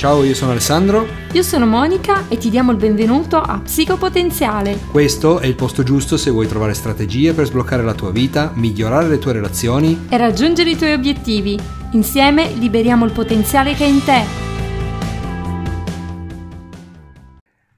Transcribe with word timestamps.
Ciao, 0.00 0.24
io 0.24 0.32
sono 0.32 0.52
Alessandro. 0.52 1.06
Io 1.32 1.42
sono 1.42 1.66
Monica 1.66 2.26
e 2.28 2.38
ti 2.38 2.48
diamo 2.48 2.70
il 2.70 2.78
benvenuto 2.78 3.36
a 3.36 3.60
Psicopotenziale. 3.62 4.78
Questo 4.90 5.40
è 5.40 5.46
il 5.46 5.54
posto 5.54 5.82
giusto 5.82 6.16
se 6.16 6.30
vuoi 6.30 6.46
trovare 6.46 6.72
strategie 6.72 7.34
per 7.34 7.44
sbloccare 7.44 7.82
la 7.82 7.92
tua 7.92 8.10
vita, 8.10 8.50
migliorare 8.54 9.08
le 9.08 9.18
tue 9.18 9.34
relazioni 9.34 10.06
e 10.08 10.16
raggiungere 10.16 10.70
i 10.70 10.76
tuoi 10.78 10.94
obiettivi. 10.94 11.58
Insieme 11.92 12.50
liberiamo 12.54 13.04
il 13.04 13.12
potenziale 13.12 13.74
che 13.74 13.84
è 13.84 13.88
in 13.88 14.02
te. 14.02 14.22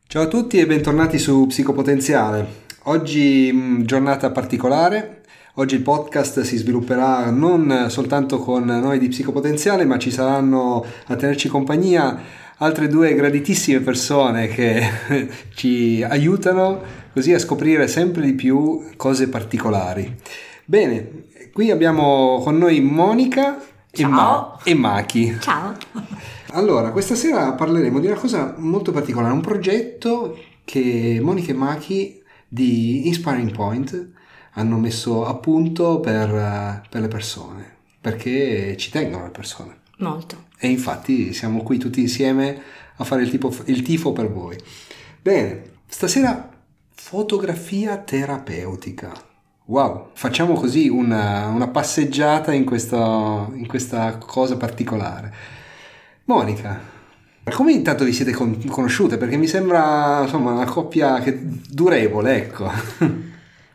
Ciao 0.06 0.22
a 0.22 0.28
tutti 0.28 0.58
e 0.58 0.66
bentornati 0.66 1.18
su 1.18 1.46
Psicopotenziale. 1.48 2.60
Oggi 2.84 3.50
mm, 3.52 3.82
giornata 3.82 4.30
particolare, 4.30 5.21
Oggi 5.56 5.74
il 5.74 5.82
podcast 5.82 6.40
si 6.40 6.56
svilupperà 6.56 7.28
non 7.28 7.88
soltanto 7.90 8.38
con 8.38 8.64
noi 8.64 8.98
di 8.98 9.08
Psicopotenziale, 9.08 9.84
ma 9.84 9.98
ci 9.98 10.10
saranno 10.10 10.82
a 11.08 11.14
tenerci 11.14 11.48
compagnia 11.48 12.18
altre 12.56 12.88
due 12.88 13.14
graditissime 13.14 13.80
persone 13.80 14.48
che 14.48 14.80
ci 15.54 16.02
aiutano 16.02 16.80
così 17.12 17.34
a 17.34 17.38
scoprire 17.38 17.86
sempre 17.86 18.22
di 18.22 18.32
più 18.32 18.92
cose 18.96 19.28
particolari. 19.28 20.16
Bene, 20.64 21.26
qui 21.52 21.70
abbiamo 21.70 22.40
con 22.42 22.56
noi 22.56 22.80
Monica 22.80 23.60
e, 23.90 24.06
Ma- 24.06 24.56
e 24.64 24.72
Maki. 24.72 25.36
Ciao. 25.38 25.74
Allora, 26.52 26.92
questa 26.92 27.14
sera 27.14 27.52
parleremo 27.52 28.00
di 28.00 28.06
una 28.06 28.16
cosa 28.16 28.54
molto 28.56 28.90
particolare, 28.90 29.34
un 29.34 29.42
progetto 29.42 30.34
che 30.64 31.20
Monica 31.22 31.50
e 31.50 31.54
Maki 31.54 32.22
di 32.48 33.06
Inspiring 33.06 33.52
Point 33.52 34.11
hanno 34.52 34.76
messo 34.76 35.24
a 35.26 35.34
punto 35.34 36.00
per, 36.00 36.82
per 36.88 37.00
le 37.00 37.08
persone, 37.08 37.76
perché 38.00 38.76
ci 38.76 38.90
tengono 38.90 39.24
le 39.24 39.30
persone. 39.30 39.80
Molto. 39.98 40.44
E 40.58 40.68
infatti 40.68 41.32
siamo 41.32 41.62
qui 41.62 41.78
tutti 41.78 42.00
insieme 42.00 42.60
a 42.96 43.04
fare 43.04 43.22
il, 43.22 43.30
tipo, 43.30 43.54
il 43.66 43.82
tifo 43.82 44.12
per 44.12 44.30
voi. 44.30 44.58
Bene, 45.20 45.62
stasera 45.86 46.50
fotografia 46.94 47.96
terapeutica. 47.98 49.12
Wow, 49.66 50.10
facciamo 50.12 50.54
così 50.54 50.88
una, 50.88 51.46
una 51.46 51.68
passeggiata 51.68 52.52
in, 52.52 52.64
questo, 52.64 53.52
in 53.54 53.66
questa 53.66 54.18
cosa 54.18 54.56
particolare. 54.56 55.32
Monica, 56.24 56.80
come 57.50 57.72
intanto 57.72 58.04
vi 58.04 58.12
siete 58.12 58.32
con- 58.32 58.62
conosciute? 58.66 59.16
Perché 59.16 59.36
mi 59.36 59.46
sembra 59.46 60.22
insomma 60.22 60.52
una 60.52 60.64
coppia 60.66 61.20
che, 61.20 61.38
durevole, 61.42 62.36
ecco. 62.36 62.70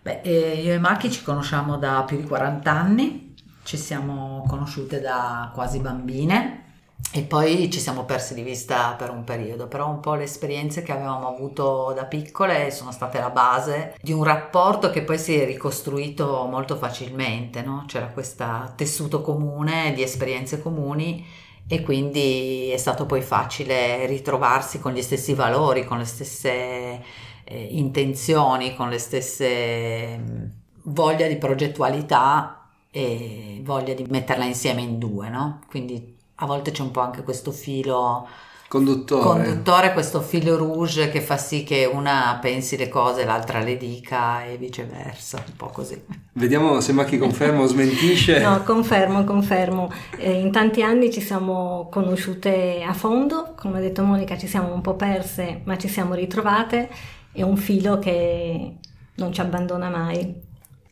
Beh, 0.08 0.22
eh, 0.22 0.62
io 0.62 0.74
e 0.74 0.80
Marchi 0.80 1.12
ci 1.12 1.22
conosciamo 1.22 1.76
da 1.76 2.06
più 2.08 2.16
di 2.16 2.24
40 2.24 2.72
anni, 2.72 3.36
ci 3.64 3.76
siamo 3.76 4.46
conosciute 4.48 5.02
da 5.02 5.52
quasi 5.54 5.80
bambine 5.80 6.76
e 7.12 7.24
poi 7.24 7.70
ci 7.70 7.82
siamo 7.82 8.06
persi 8.06 8.34
di 8.34 8.42
vista 8.42 8.94
per 8.94 9.10
un 9.10 9.26
periodo, 9.26 9.68
però 9.68 9.90
un 9.90 10.00
po' 10.00 10.14
le 10.14 10.24
esperienze 10.24 10.82
che 10.82 10.94
avevamo 10.94 11.28
avuto 11.28 11.92
da 11.94 12.06
piccole 12.06 12.72
sono 12.72 12.94
state 12.94 13.20
la 13.20 13.32
base 13.32 13.98
di 14.02 14.14
un 14.14 14.24
rapporto 14.24 14.92
che 14.92 15.02
poi 15.02 15.20
si 15.20 15.36
è 15.36 15.46
ricostruito 15.46 16.48
molto 16.50 16.78
facilmente, 16.78 17.62
no? 17.62 17.84
c'era 17.86 18.08
questo 18.08 18.76
tessuto 18.78 19.22
comune 19.22 19.92
di 19.92 20.04
esperienze 20.04 20.62
comuni 20.62 21.26
e 21.68 21.82
quindi 21.82 22.70
è 22.70 22.78
stato 22.78 23.06
poi 23.06 23.22
facile 23.22 24.06
ritrovarsi 24.06 24.80
con 24.80 24.94
gli 24.94 25.02
stessi 25.02 25.34
valori, 25.34 25.84
con 25.84 25.98
le 25.98 26.06
stesse 26.06 27.04
eh, 27.48 27.68
intenzioni, 27.72 28.76
con 28.76 28.90
le 28.90 28.98
stesse 28.98 30.18
mm, 30.18 30.44
voglia 30.84 31.28
di 31.28 31.38
progettualità 31.38 32.70
e 32.92 33.62
voglia 33.64 33.94
di 33.94 34.06
metterla 34.10 34.46
insieme 34.46 34.82
in 34.82 34.98
due, 34.98 35.30
no? 35.30 35.62
Quindi 35.68 36.16
a 36.36 36.46
volte 36.46 36.72
c'è 36.72 36.82
un 36.82 36.92
po' 36.92 37.00
anche 37.00 37.24
questo 37.24 37.52
filo 37.52 38.28
conduttore. 38.68 39.44
conduttore, 39.44 39.94
questo 39.94 40.22
filo 40.22 40.58
rouge 40.58 41.10
che 41.10 41.22
fa 41.22 41.38
sì 41.38 41.64
che 41.64 41.90
una 41.92 42.38
pensi 42.42 42.76
le 42.76 42.90
cose 42.90 43.22
e 43.22 43.26
l'altra 43.26 43.60
le 43.60 43.78
dica 43.78 44.44
e 44.44 44.58
viceversa, 44.58 45.44
un 45.46 45.56
po' 45.56 45.68
così. 45.68 46.04
Vediamo 46.34 46.82
se 46.82 46.92
Macchi 46.92 47.18
conferma 47.18 47.62
o 47.62 47.66
smentisce. 47.66 48.40
No, 48.40 48.62
confermo, 48.64 49.24
confermo. 49.24 49.90
Eh, 50.18 50.40
in 50.40 50.52
tanti 50.52 50.84
anni 50.84 51.12
ci 51.12 51.22
siamo 51.22 51.88
conosciute 51.90 52.84
a 52.86 52.94
fondo, 52.94 53.54
come 53.56 53.78
ha 53.78 53.82
detto 53.82 54.04
Monica 54.04 54.38
ci 54.38 54.48
siamo 54.48 54.74
un 54.74 54.82
po' 54.82 54.96
perse 54.96 55.62
ma 55.64 55.78
ci 55.78 55.88
siamo 55.88 56.14
ritrovate 56.14 57.16
è 57.38 57.44
un 57.44 57.56
filo 57.56 58.00
che 58.00 58.78
non 59.16 59.32
ci 59.32 59.42
abbandona 59.42 59.90
mai. 59.90 60.46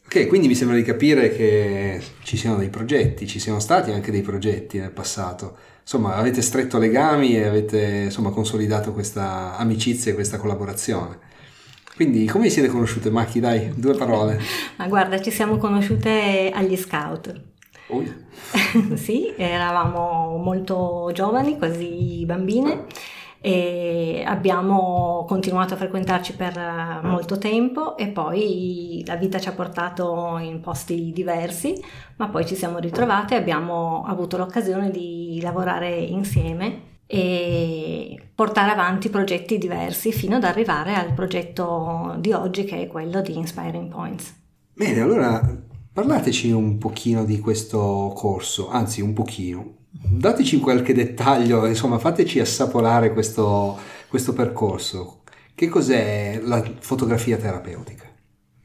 Ok, 0.06 0.28
quindi 0.28 0.48
mi 0.48 0.54
sembra 0.54 0.76
di 0.76 0.84
capire 0.84 1.36
che 1.36 2.00
ci 2.22 2.38
siano 2.38 2.58
dei 2.58 2.70
progetti, 2.70 3.26
ci 3.26 3.40
siano 3.40 3.60
stati 3.60 3.92
anche 3.92 4.12
dei 4.12 4.22
progetti 4.22 4.78
nel 4.78 4.92
passato. 4.92 5.58
Insomma, 5.82 6.16
avete 6.16 6.44
stretto 6.44 6.78
legami 6.78 7.36
e 7.36 7.46
avete 7.46 8.04
insomma, 8.06 8.30
consolidato 8.30 8.94
questa 8.94 9.58
amicizia 9.58 10.12
e 10.12 10.14
questa 10.14 10.38
collaborazione. 10.38 11.18
Quindi, 11.96 12.26
come 12.28 12.44
vi 12.44 12.52
siete 12.52 12.68
conosciute, 12.68 13.10
Macchi? 13.10 13.40
Dai, 13.40 13.72
due 13.76 13.96
parole. 13.96 14.40
Ma 14.78 14.88
guarda, 14.88 15.20
ci 15.20 15.32
siamo 15.32 15.58
conosciute 15.58 16.52
agli 16.54 16.78
scout. 16.78 17.42
Oh. 17.88 18.04
sì, 18.94 19.34
eravamo 19.36 20.38
molto 20.38 21.10
giovani, 21.12 21.58
quasi 21.58 22.24
bambine 22.24 22.86
e 23.46 24.24
abbiamo 24.26 25.24
continuato 25.28 25.76
a 25.76 25.78
frequentarci 25.78 26.34
per 26.34 26.58
eh, 26.58 27.06
molto 27.06 27.38
tempo 27.38 27.96
e 27.96 28.08
poi 28.08 29.04
la 29.06 29.18
vita 29.18 29.38
ci 29.38 29.48
ha 29.50 29.52
portato 29.52 30.40
in 30.42 30.62
posti 30.62 31.12
diversi, 31.14 31.80
ma 32.16 32.28
poi 32.30 32.44
ci 32.48 32.56
siamo 32.56 32.80
ritrovate 32.80 33.36
e 33.36 33.38
abbiamo 33.38 34.04
avuto 34.08 34.36
l'occasione 34.38 34.90
di 34.90 35.38
lavorare 35.44 35.96
insieme 35.96 36.94
e 37.06 38.20
portare 38.34 38.72
avanti 38.72 39.10
progetti 39.10 39.60
diversi 39.60 40.12
fino 40.12 40.38
ad 40.38 40.44
arrivare 40.44 40.96
al 40.96 41.14
progetto 41.14 42.16
di 42.18 42.32
oggi 42.32 42.64
che 42.64 42.82
è 42.82 42.88
quello 42.88 43.22
di 43.22 43.38
Inspiring 43.38 43.92
Points. 43.92 44.34
Bene, 44.74 45.02
allora 45.02 45.40
parlateci 45.94 46.50
un 46.50 46.80
pochino 46.80 47.24
di 47.24 47.40
questo 47.40 48.12
corso, 48.16 48.70
anzi 48.70 49.02
un 49.02 49.14
pochino 49.14 49.85
dateci 50.02 50.60
qualche 50.60 50.94
dettaglio, 50.94 51.66
insomma, 51.66 51.98
fateci 51.98 52.40
assaporare 52.40 53.14
questo, 53.14 53.78
questo 54.08 54.34
percorso. 54.34 55.22
Che 55.54 55.70
cos'è 55.70 56.42
la 56.44 56.64
fotografia 56.80 57.38
terapeutica? 57.38 58.04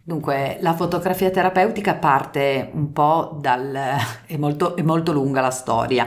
Dunque, 0.02 0.58
la 0.60 0.74
fotografia 0.74 1.30
terapeutica 1.30 1.94
parte 1.94 2.70
un 2.72 2.92
po' 2.92 3.38
dal... 3.40 3.78
è 4.26 4.36
molto, 4.36 4.74
è 4.74 4.82
molto 4.82 5.12
lunga 5.12 5.40
la 5.40 5.52
storia, 5.52 6.04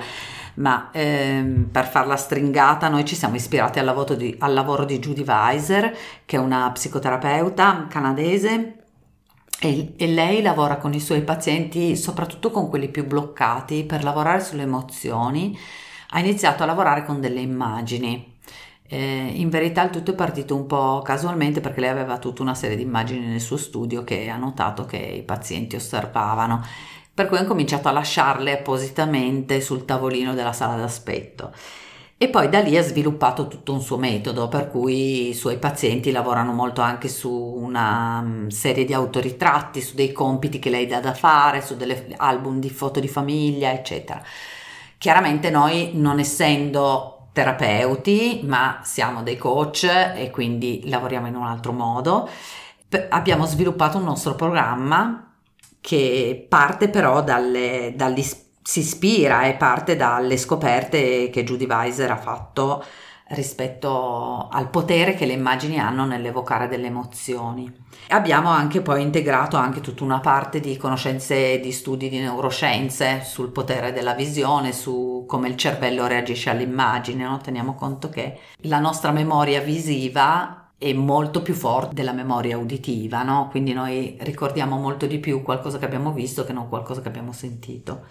ma 0.55 0.89
ehm, 0.91 1.69
per 1.71 1.87
farla 1.87 2.17
stringata 2.17 2.89
noi 2.89 3.05
ci 3.05 3.15
siamo 3.15 3.35
ispirati 3.35 3.79
al 3.79 3.85
lavoro, 3.85 4.15
di, 4.15 4.35
al 4.39 4.53
lavoro 4.53 4.83
di 4.83 4.99
Judy 4.99 5.23
Weiser, 5.25 5.95
che 6.25 6.35
è 6.35 6.39
una 6.39 6.69
psicoterapeuta 6.71 7.87
canadese 7.89 8.82
e, 9.65 9.93
e, 9.95 10.07
lei 10.07 10.41
lavora 10.41 10.75
con 10.75 10.93
i 10.93 10.99
suoi 10.99 11.21
pazienti, 11.21 11.95
soprattutto 11.95 12.51
con 12.51 12.67
quelli 12.67 12.89
più 12.89 13.05
bloccati, 13.05 13.85
per 13.85 14.03
lavorare 14.03 14.41
sulle 14.41 14.63
emozioni. 14.63 15.57
Ha 16.09 16.19
iniziato 16.19 16.63
a 16.63 16.65
lavorare 16.65 17.05
con 17.05 17.21
delle 17.21 17.39
immagini. 17.39 18.39
Eh, 18.85 19.31
in 19.35 19.47
verità 19.49 19.81
il 19.83 19.89
tutto 19.89 20.11
è 20.11 20.15
partito 20.15 20.53
un 20.53 20.65
po' 20.65 21.01
casualmente 21.01 21.61
perché 21.61 21.79
lei 21.79 21.89
aveva 21.91 22.17
tutta 22.17 22.41
una 22.41 22.55
serie 22.55 22.75
di 22.75 22.81
immagini 22.81 23.25
nel 23.25 23.39
suo 23.39 23.55
studio 23.55 24.03
che 24.03 24.29
ha 24.29 24.35
notato 24.35 24.85
che 24.85 24.97
i 24.97 25.23
pazienti 25.23 25.77
osservavano. 25.77 26.61
Per 27.13 27.27
cui 27.27 27.37
ha 27.37 27.45
cominciato 27.45 27.87
a 27.87 27.93
lasciarle 27.93 28.59
appositamente 28.59 29.61
sul 29.61 29.85
tavolino 29.85 30.33
della 30.33 30.51
sala 30.51 30.75
d'aspetto 30.75 31.53
e 32.17 32.29
poi 32.29 32.47
da 32.49 32.59
lì 32.59 32.77
ha 32.77 32.83
sviluppato 32.83 33.47
tutto 33.47 33.73
un 33.73 33.81
suo 33.81 33.97
metodo, 33.97 34.47
per 34.47 34.69
cui 34.69 35.29
i 35.29 35.33
suoi 35.33 35.57
pazienti 35.57 36.11
lavorano 36.11 36.53
molto 36.53 36.81
anche 36.81 37.09
su 37.09 37.31
una 37.31 38.21
mm, 38.21 38.47
serie 38.47 38.85
di 38.85 38.93
autoritratti, 38.93 39.81
su 39.81 39.95
dei 39.95 40.11
compiti 40.11 40.59
che 40.59 40.69
lei 40.69 40.85
dà 40.85 40.99
da 40.99 41.13
fare, 41.13 41.61
su 41.61 41.75
degli 41.75 42.13
album 42.17 42.59
di 42.59 42.69
foto 42.69 42.99
di 42.99 43.07
famiglia, 43.09 43.73
eccetera. 43.73 44.21
Chiaramente 44.97 45.49
noi, 45.49 45.91
non 45.95 46.19
essendo 46.19 47.27
terapeuti, 47.33 48.41
ma 48.43 48.79
siamo 48.83 49.23
dei 49.23 49.37
coach 49.37 49.83
e 50.15 50.29
quindi 50.31 50.83
lavoriamo 50.85 51.27
in 51.27 51.35
un 51.35 51.45
altro 51.45 51.73
modo, 51.73 52.29
abbiamo 53.09 53.45
sviluppato 53.45 53.97
un 53.97 54.03
nostro 54.05 54.35
programma 54.35 55.33
che 55.81 56.45
parte 56.47 56.89
però 56.89 57.21
dalle, 57.23 57.93
dagli 57.95 58.21
si 58.63 58.79
ispira 58.79 59.43
e 59.43 59.55
parte 59.55 59.95
dalle 59.95 60.37
scoperte 60.37 61.29
che 61.29 61.43
Judy 61.43 61.65
Weiser 61.65 62.09
ha 62.11 62.17
fatto 62.17 62.83
rispetto 63.27 64.47
al 64.51 64.69
potere 64.69 65.15
che 65.15 65.25
le 65.25 65.33
immagini 65.33 65.79
hanno 65.79 66.05
nell'evocare 66.05 66.67
delle 66.67 66.87
emozioni. 66.87 67.71
Abbiamo 68.09 68.49
anche 68.49 68.81
poi 68.81 69.01
integrato 69.01 69.57
anche 69.57 69.81
tutta 69.81 70.03
una 70.03 70.19
parte 70.19 70.59
di 70.59 70.77
conoscenze 70.77 71.59
di 71.59 71.71
studi 71.71 72.09
di 72.09 72.19
neuroscienze 72.19 73.21
sul 73.23 73.51
potere 73.51 73.91
della 73.91 74.13
visione, 74.13 74.71
su 74.71 75.25
come 75.27 75.47
il 75.47 75.55
cervello 75.55 76.05
reagisce 76.05 76.49
all'immagine. 76.49 77.23
No? 77.23 77.37
Teniamo 77.37 77.75
conto 77.75 78.09
che 78.09 78.39
la 78.63 78.79
nostra 78.79 79.11
memoria 79.11 79.61
visiva 79.61 80.62
è 80.83 80.91
molto 80.91 81.41
più 81.41 81.53
forte 81.53 81.93
della 81.93 82.11
memoria 82.11 82.57
uditiva, 82.57 83.23
no? 83.23 83.47
Quindi 83.49 83.71
noi 83.71 84.17
ricordiamo 84.19 84.77
molto 84.77 85.05
di 85.05 85.17
più 85.17 85.41
qualcosa 85.41 85.79
che 85.79 85.85
abbiamo 85.85 86.11
visto 86.11 86.43
che 86.43 86.51
non 86.51 86.67
qualcosa 86.67 87.01
che 87.01 87.07
abbiamo 87.07 87.31
sentito. 87.31 88.01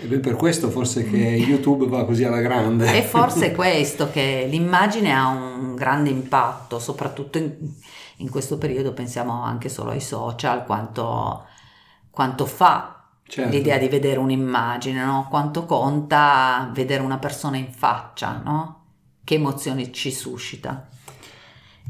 E 0.00 0.06
beh, 0.06 0.20
per 0.20 0.36
questo 0.36 0.70
forse 0.70 1.02
che 1.02 1.16
YouTube 1.16 1.88
va 1.88 2.04
così 2.04 2.22
alla 2.22 2.40
grande. 2.40 2.96
E 2.96 3.02
forse 3.02 3.46
è 3.46 3.52
questo 3.52 4.10
che 4.12 4.46
l'immagine 4.48 5.12
ha 5.12 5.26
un 5.26 5.74
grande 5.74 6.10
impatto, 6.10 6.78
soprattutto 6.78 7.38
in, 7.38 7.52
in 8.18 8.30
questo 8.30 8.58
periodo 8.58 8.92
pensiamo 8.92 9.42
anche 9.42 9.68
solo 9.68 9.90
ai 9.90 10.00
social, 10.00 10.64
quanto, 10.64 11.46
quanto 12.10 12.46
fa 12.46 13.08
certo. 13.26 13.50
l'idea 13.50 13.76
di 13.76 13.88
vedere 13.88 14.20
un'immagine, 14.20 15.04
no? 15.04 15.26
quanto 15.28 15.64
conta 15.64 16.70
vedere 16.72 17.02
una 17.02 17.18
persona 17.18 17.56
in 17.56 17.72
faccia, 17.72 18.40
no? 18.44 18.84
che 19.24 19.34
emozioni 19.34 19.92
ci 19.92 20.12
suscita. 20.12 20.86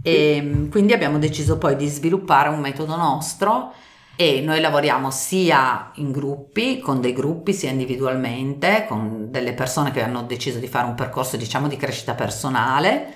E 0.02 0.68
quindi 0.70 0.92
abbiamo 0.92 1.18
deciso 1.18 1.58
poi 1.58 1.76
di 1.76 1.86
sviluppare 1.86 2.48
un 2.48 2.60
metodo 2.60 2.96
nostro 2.96 3.72
e 4.16 4.40
noi 4.40 4.60
lavoriamo 4.60 5.10
sia 5.10 5.90
in 5.94 6.12
gruppi, 6.12 6.78
con 6.78 7.00
dei 7.00 7.12
gruppi, 7.12 7.52
sia 7.52 7.70
individualmente, 7.70 8.84
con 8.88 9.30
delle 9.30 9.54
persone 9.54 9.90
che 9.90 10.02
hanno 10.02 10.22
deciso 10.22 10.58
di 10.58 10.68
fare 10.68 10.86
un 10.86 10.94
percorso 10.94 11.36
diciamo 11.36 11.68
di 11.68 11.76
crescita 11.76 12.14
personale 12.14 13.14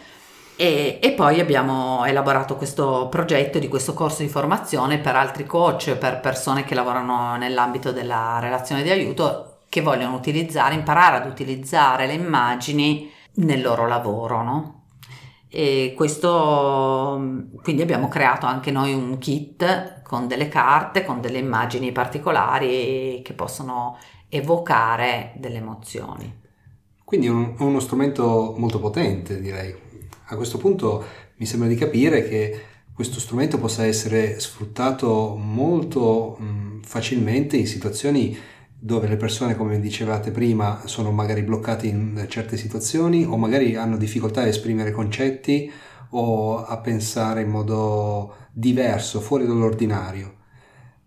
e, 0.56 1.00
e, 1.02 1.12
poi 1.12 1.40
abbiamo 1.40 2.04
elaborato 2.04 2.54
questo 2.56 3.08
progetto 3.10 3.58
di 3.58 3.66
questo 3.66 3.92
corso 3.92 4.22
di 4.22 4.28
formazione 4.28 4.98
per 4.98 5.16
altri 5.16 5.44
coach, 5.46 5.96
per 5.96 6.20
persone 6.20 6.64
che 6.64 6.76
lavorano 6.76 7.36
nell'ambito 7.36 7.90
della 7.90 8.38
relazione 8.40 8.84
di 8.84 8.90
aiuto 8.90 9.62
che 9.68 9.80
vogliono 9.80 10.14
utilizzare, 10.14 10.74
imparare 10.74 11.16
ad 11.16 11.26
utilizzare 11.26 12.06
le 12.06 12.12
immagini 12.12 13.10
nel 13.36 13.62
loro 13.62 13.88
lavoro, 13.88 14.42
no? 14.42 14.83
E 15.56 15.94
questo, 15.94 17.46
quindi 17.62 17.82
abbiamo 17.82 18.08
creato 18.08 18.44
anche 18.44 18.72
noi 18.72 18.92
un 18.92 19.18
kit 19.18 20.02
con 20.02 20.26
delle 20.26 20.48
carte, 20.48 21.04
con 21.04 21.20
delle 21.20 21.38
immagini 21.38 21.92
particolari 21.92 23.20
che 23.22 23.32
possono 23.36 23.96
evocare 24.28 25.32
delle 25.36 25.58
emozioni. 25.58 26.40
Quindi 27.04 27.28
è 27.28 27.30
un, 27.30 27.54
uno 27.56 27.78
strumento 27.78 28.54
molto 28.56 28.80
potente, 28.80 29.40
direi. 29.40 29.72
A 30.24 30.34
questo 30.34 30.58
punto 30.58 31.04
mi 31.36 31.46
sembra 31.46 31.68
di 31.68 31.76
capire 31.76 32.28
che 32.28 32.62
questo 32.92 33.20
strumento 33.20 33.56
possa 33.56 33.86
essere 33.86 34.40
sfruttato 34.40 35.36
molto 35.36 36.36
mh, 36.36 36.80
facilmente 36.82 37.56
in 37.56 37.68
situazioni 37.68 38.36
dove 38.84 39.08
le 39.08 39.16
persone, 39.16 39.56
come 39.56 39.80
dicevate 39.80 40.30
prima, 40.30 40.82
sono 40.84 41.10
magari 41.10 41.40
bloccate 41.40 41.86
in 41.86 42.26
certe 42.28 42.58
situazioni 42.58 43.24
o 43.24 43.38
magari 43.38 43.76
hanno 43.76 43.96
difficoltà 43.96 44.42
a 44.42 44.46
esprimere 44.46 44.90
concetti 44.90 45.72
o 46.10 46.62
a 46.62 46.76
pensare 46.76 47.40
in 47.40 47.48
modo 47.48 48.34
diverso, 48.52 49.22
fuori 49.22 49.46
dall'ordinario. 49.46 50.34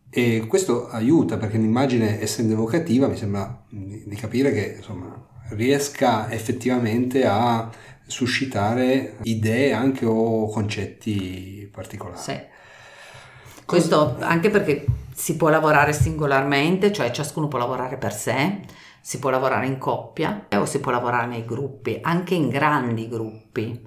E 0.10 0.48
questo 0.48 0.88
aiuta 0.90 1.38
perché 1.38 1.60
l'immagine, 1.60 2.20
essendo 2.20 2.54
evocativa, 2.54 3.08
mi 3.08 3.16
sembra 3.16 3.64
di 3.70 4.16
capire 4.16 4.52
che 4.52 4.78
insomma, 4.78 5.28
riesca 5.50 6.32
effettivamente 6.32 7.28
a 7.28 7.70
suscitare 8.08 9.18
idee 9.22 9.74
anche 9.74 10.04
o 10.04 10.50
concetti 10.50 11.70
particolari. 11.72 12.18
Sì. 12.20 12.40
Questo 13.66 14.18
anche 14.20 14.50
perché 14.50 14.84
si 15.18 15.36
può 15.36 15.50
lavorare 15.50 15.94
singolarmente, 15.94 16.94
cioè 16.94 17.10
ciascuno 17.10 17.48
può 17.48 17.58
lavorare 17.58 17.98
per 17.98 18.14
sé, 18.14 18.60
si 19.02 19.18
può 19.18 19.32
lavorare 19.32 19.66
in 19.66 19.80
coppia 19.80 20.46
o 20.54 20.66
si 20.66 20.80
può 20.80 20.92
lavorare 20.92 21.26
nei 21.26 21.44
gruppi, 21.44 21.98
anche 22.04 22.36
in 22.36 22.50
grandi 22.50 23.10
gruppi. 23.10 23.84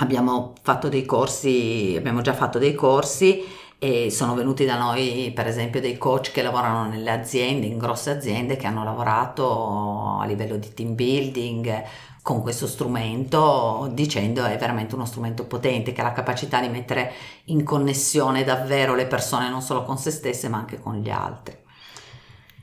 Abbiamo 0.00 0.52
fatto 0.60 0.90
dei 0.90 1.06
corsi, 1.06 1.94
abbiamo 1.96 2.20
già 2.20 2.34
fatto 2.34 2.58
dei 2.58 2.74
corsi 2.74 3.42
e 3.78 4.10
sono 4.10 4.34
venuti 4.34 4.66
da 4.66 4.76
noi 4.76 5.32
per 5.34 5.46
esempio 5.46 5.80
dei 5.80 5.96
coach 5.96 6.32
che 6.32 6.42
lavorano 6.42 6.86
nelle 6.86 7.12
aziende, 7.12 7.64
in 7.66 7.78
grosse 7.78 8.10
aziende 8.10 8.56
che 8.56 8.66
hanno 8.66 8.84
lavorato 8.84 10.18
a 10.20 10.26
livello 10.26 10.58
di 10.58 10.74
team 10.74 10.94
building 10.94 11.82
con 12.22 12.42
questo 12.42 12.66
strumento 12.66 13.90
dicendo 13.92 14.44
è 14.44 14.56
veramente 14.58 14.94
uno 14.94 15.06
strumento 15.06 15.44
potente 15.44 15.92
che 15.92 16.00
ha 16.00 16.04
la 16.04 16.12
capacità 16.12 16.60
di 16.60 16.68
mettere 16.68 17.12
in 17.44 17.64
connessione 17.64 18.44
davvero 18.44 18.94
le 18.94 19.06
persone 19.06 19.48
non 19.48 19.62
solo 19.62 19.82
con 19.84 19.98
se 19.98 20.10
stesse 20.10 20.48
ma 20.48 20.58
anche 20.58 20.78
con 20.78 20.96
gli 20.96 21.10
altri. 21.10 21.56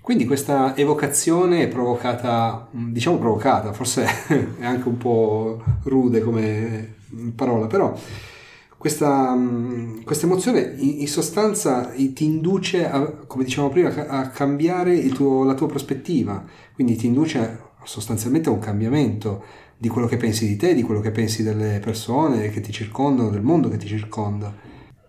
Quindi 0.01 0.25
questa 0.25 0.77
evocazione 0.77 1.63
è 1.63 1.67
provocata, 1.67 2.67
diciamo 2.69 3.17
provocata, 3.17 3.73
forse 3.73 4.05
è 4.59 4.63
anche 4.63 4.87
un 4.87 4.97
po' 4.97 5.63
rude 5.81 6.21
come 6.21 6.97
parola, 7.35 7.65
però 7.65 7.97
questa, 8.77 9.35
questa 10.03 10.27
emozione 10.27 10.75
in, 10.77 11.07
sostanza 11.07 11.91
ti 11.95 12.23
induce, 12.23 12.87
a, 12.87 13.01
come 13.25 13.45
dicevamo 13.45 13.71
prima, 13.71 13.89
a 14.07 14.29
cambiare 14.29 15.07
tuo, 15.07 15.43
la 15.43 15.55
tua 15.55 15.65
prospettiva, 15.65 16.43
quindi 16.75 16.95
ti 16.95 17.07
induce 17.07 17.64
sostanzialmente 17.85 18.49
un 18.49 18.59
cambiamento 18.59 19.43
di 19.77 19.87
quello 19.89 20.07
che 20.07 20.17
pensi 20.17 20.47
di 20.47 20.55
te, 20.55 20.73
di 20.73 20.83
quello 20.83 21.01
che 21.01 21.11
pensi 21.11 21.43
delle 21.43 21.79
persone 21.79 22.49
che 22.49 22.61
ti 22.61 22.71
circondano, 22.71 23.29
del 23.29 23.41
mondo 23.41 23.69
che 23.69 23.77
ti 23.77 23.87
circonda. 23.87 24.53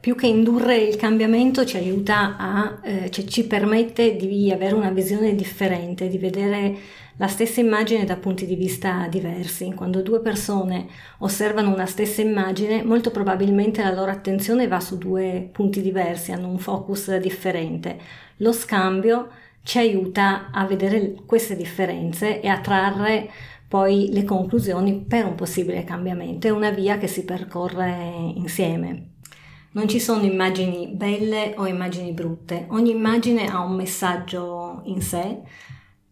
Più 0.01 0.15
che 0.15 0.29
indurre 0.29 0.77
il 0.77 0.95
cambiamento 0.97 1.65
ci 1.65 1.77
aiuta 1.77 2.37
a, 2.37 2.79
eh, 2.83 3.11
cioè 3.11 3.25
ci 3.25 3.45
permette 3.45 4.15
di 4.15 4.53
avere 4.53 4.75
una 4.75 4.91
visione 4.91 5.35
differente, 5.35 6.09
di 6.09 6.19
vedere 6.19 6.77
la 7.17 7.29
stessa 7.29 7.61
immagine 7.61 8.05
da 8.05 8.17
punti 8.17 8.47
di 8.47 8.55
vista 8.55 9.09
diversi. 9.09 9.73
Quando 9.75 10.03
due 10.03 10.21
persone 10.21 10.87
osservano 11.19 11.73
una 11.73 11.87
stessa 11.87 12.21
immagine, 12.21 12.85
molto 12.85 13.11
probabilmente 13.11 13.83
la 13.83 13.93
loro 13.93 14.11
attenzione 14.11 14.69
va 14.69 14.79
su 14.79 14.97
due 14.99 15.49
punti 15.51 15.81
diversi, 15.81 16.31
hanno 16.31 16.51
un 16.51 16.59
focus 16.59 17.17
differente. 17.17 17.99
Lo 18.39 18.53
scambio 18.53 19.29
ci 19.67 19.79
aiuta 19.79 20.51
a 20.53 20.65
vedere 20.65 21.17
queste 21.27 21.57
differenze 21.57 22.41
e 22.41 22.47
a 22.47 22.61
trarre 22.61 23.29
poi 23.67 24.11
le 24.13 24.23
conclusioni 24.23 24.95
per 24.95 25.27
un 25.27 25.35
possibile 25.35 25.83
cambiamento. 25.83 26.47
È 26.47 26.51
una 26.51 26.71
via 26.71 26.99
che 26.99 27.09
si 27.09 27.25
percorre 27.25 27.93
insieme. 28.37 29.15
Non 29.73 29.89
ci 29.89 29.99
sono 29.99 30.23
immagini 30.23 30.87
belle 30.87 31.55
o 31.57 31.67
immagini 31.67 32.13
brutte, 32.13 32.67
ogni 32.69 32.93
immagine 32.93 33.49
ha 33.49 33.61
un 33.61 33.75
messaggio 33.75 34.83
in 34.85 35.03
sé 35.03 35.41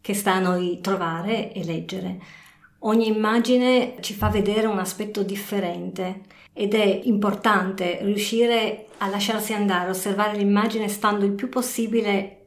che 0.00 0.14
sta 0.14 0.34
a 0.34 0.40
noi 0.40 0.80
trovare 0.80 1.52
e 1.52 1.64
leggere. 1.64 2.18
Ogni 2.80 3.06
immagine 3.06 3.94
ci 4.00 4.14
fa 4.14 4.30
vedere 4.30 4.66
un 4.66 4.80
aspetto 4.80 5.22
differente 5.22 6.22
ed 6.52 6.74
è 6.74 7.02
importante 7.04 8.00
riuscire 8.02 8.86
a 8.98 9.06
lasciarsi 9.06 9.52
andare, 9.52 9.90
osservare 9.90 10.36
l'immagine 10.36 10.88
stando 10.88 11.24
il 11.24 11.32
più 11.32 11.48
possibile 11.48 12.43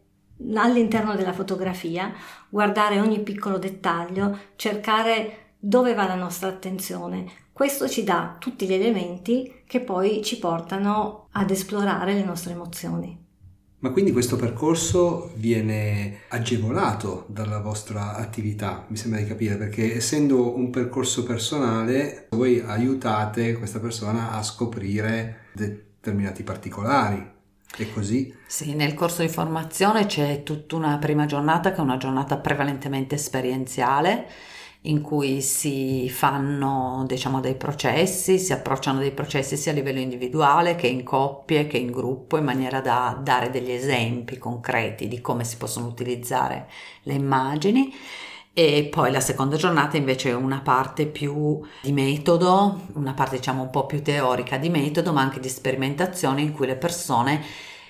all'interno 0.55 1.15
della 1.15 1.33
fotografia, 1.33 2.13
guardare 2.49 2.99
ogni 2.99 3.21
piccolo 3.21 3.57
dettaglio, 3.57 4.37
cercare 4.55 5.53
dove 5.59 5.93
va 5.93 6.07
la 6.07 6.15
nostra 6.15 6.49
attenzione. 6.49 7.25
Questo 7.51 7.89
ci 7.89 8.03
dà 8.03 8.35
tutti 8.39 8.67
gli 8.67 8.73
elementi 8.73 9.63
che 9.65 9.79
poi 9.81 10.23
ci 10.23 10.37
portano 10.37 11.27
ad 11.31 11.49
esplorare 11.49 12.13
le 12.13 12.23
nostre 12.23 12.53
emozioni. 12.53 13.25
Ma 13.79 13.91
quindi 13.91 14.11
questo 14.11 14.35
percorso 14.37 15.31
viene 15.35 16.21
agevolato 16.29 17.25
dalla 17.29 17.59
vostra 17.59 18.15
attività, 18.15 18.85
mi 18.87 18.95
sembra 18.95 19.19
di 19.19 19.27
capire, 19.27 19.55
perché 19.55 19.95
essendo 19.95 20.55
un 20.55 20.71
percorso 20.71 21.23
personale, 21.23 22.27
voi 22.31 22.59
aiutate 22.59 23.53
questa 23.53 23.79
persona 23.79 24.31
a 24.31 24.41
scoprire 24.41 25.45
determinati 25.53 26.41
particolari 26.41 27.35
è 27.83 27.89
così? 27.89 28.33
Sì, 28.45 28.73
nel 28.75 28.93
corso 28.93 29.21
di 29.21 29.27
formazione 29.27 30.05
c'è 30.05 30.43
tutta 30.43 30.75
una 30.75 30.97
prima 30.97 31.25
giornata 31.25 31.71
che 31.71 31.77
è 31.77 31.81
una 31.81 31.97
giornata 31.97 32.37
prevalentemente 32.37 33.15
esperienziale 33.15 34.29
in 34.81 35.01
cui 35.01 35.41
si 35.41 36.09
fanno 36.09 37.03
diciamo 37.07 37.41
dei 37.41 37.55
processi, 37.55 38.39
si 38.39 38.53
approcciano 38.53 38.99
dei 38.99 39.11
processi 39.11 39.57
sia 39.57 39.71
a 39.71 39.75
livello 39.75 39.99
individuale 39.99 40.75
che 40.75 40.87
in 40.87 41.03
coppie 41.03 41.67
che 41.67 41.77
in 41.77 41.91
gruppo 41.91 42.37
in 42.37 42.45
maniera 42.45 42.79
da 42.79 43.19
dare 43.21 43.49
degli 43.49 43.71
esempi 43.71 44.37
concreti 44.37 45.07
di 45.07 45.19
come 45.19 45.43
si 45.43 45.57
possono 45.57 45.87
utilizzare 45.87 46.69
le 47.03 47.13
immagini 47.13 47.93
e 48.59 48.85
poi 48.85 49.11
la 49.11 49.19
seconda 49.19 49.55
giornata 49.55 49.97
invece 49.97 50.31
è 50.31 50.33
una 50.33 50.61
parte 50.63 51.05
più 51.05 51.61
di 51.79 51.91
metodo, 51.91 52.87
una 52.93 53.13
parte 53.13 53.35
diciamo 53.35 53.61
un 53.61 53.69
po' 53.69 53.85
più 53.85 54.01
teorica 54.01 54.57
di 54.57 54.69
metodo, 54.69 55.13
ma 55.13 55.21
anche 55.21 55.39
di 55.39 55.47
sperimentazione 55.47 56.41
in 56.41 56.53
cui 56.53 56.65
le 56.65 56.75
persone 56.75 57.39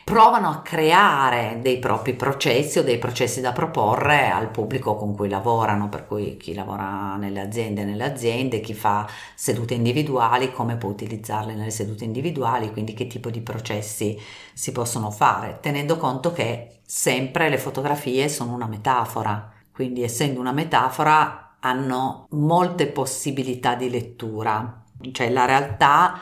provano 0.04 0.50
a 0.50 0.62
creare 0.62 1.60
dei 1.62 1.80
propri 1.80 2.16
processi 2.16 2.80
o 2.80 2.84
dei 2.84 2.98
processi 2.98 3.40
da 3.40 3.54
proporre 3.54 4.30
al 4.30 4.50
pubblico 4.50 4.98
con 4.98 5.16
cui 5.16 5.30
lavorano, 5.30 5.88
per 5.88 6.06
cui 6.06 6.36
chi 6.36 6.54
lavora 6.54 7.16
nelle 7.16 7.40
aziende, 7.40 7.86
nelle 7.86 8.04
aziende, 8.04 8.60
chi 8.60 8.74
fa 8.74 9.08
sedute 9.36 9.74
individuali, 9.74 10.52
come 10.52 10.76
può 10.76 10.90
utilizzarle 10.90 11.54
nelle 11.54 11.72
sedute 11.72 12.04
individuali, 12.04 12.74
quindi 12.74 12.94
che 12.94 13.08
tipo 13.08 13.30
di 13.30 13.40
processi 13.40 14.20
si 14.54 14.74
possono 14.74 15.12
fare, 15.12 15.60
tenendo 15.62 15.96
conto 15.96 16.34
che 16.34 16.80
sempre 16.86 17.48
le 17.48 17.58
fotografie 17.58 18.28
sono 18.28 18.54
una 18.54 18.68
metafora 18.68 19.56
quindi 19.78 20.02
essendo 20.02 20.40
una 20.40 20.54
metafora 20.54 21.58
hanno 21.60 22.26
molte 22.32 22.88
possibilità 22.88 23.76
di 23.76 23.92
lettura, 23.92 24.86
cioè 25.12 25.30
la 25.30 25.46
realtà 25.46 26.20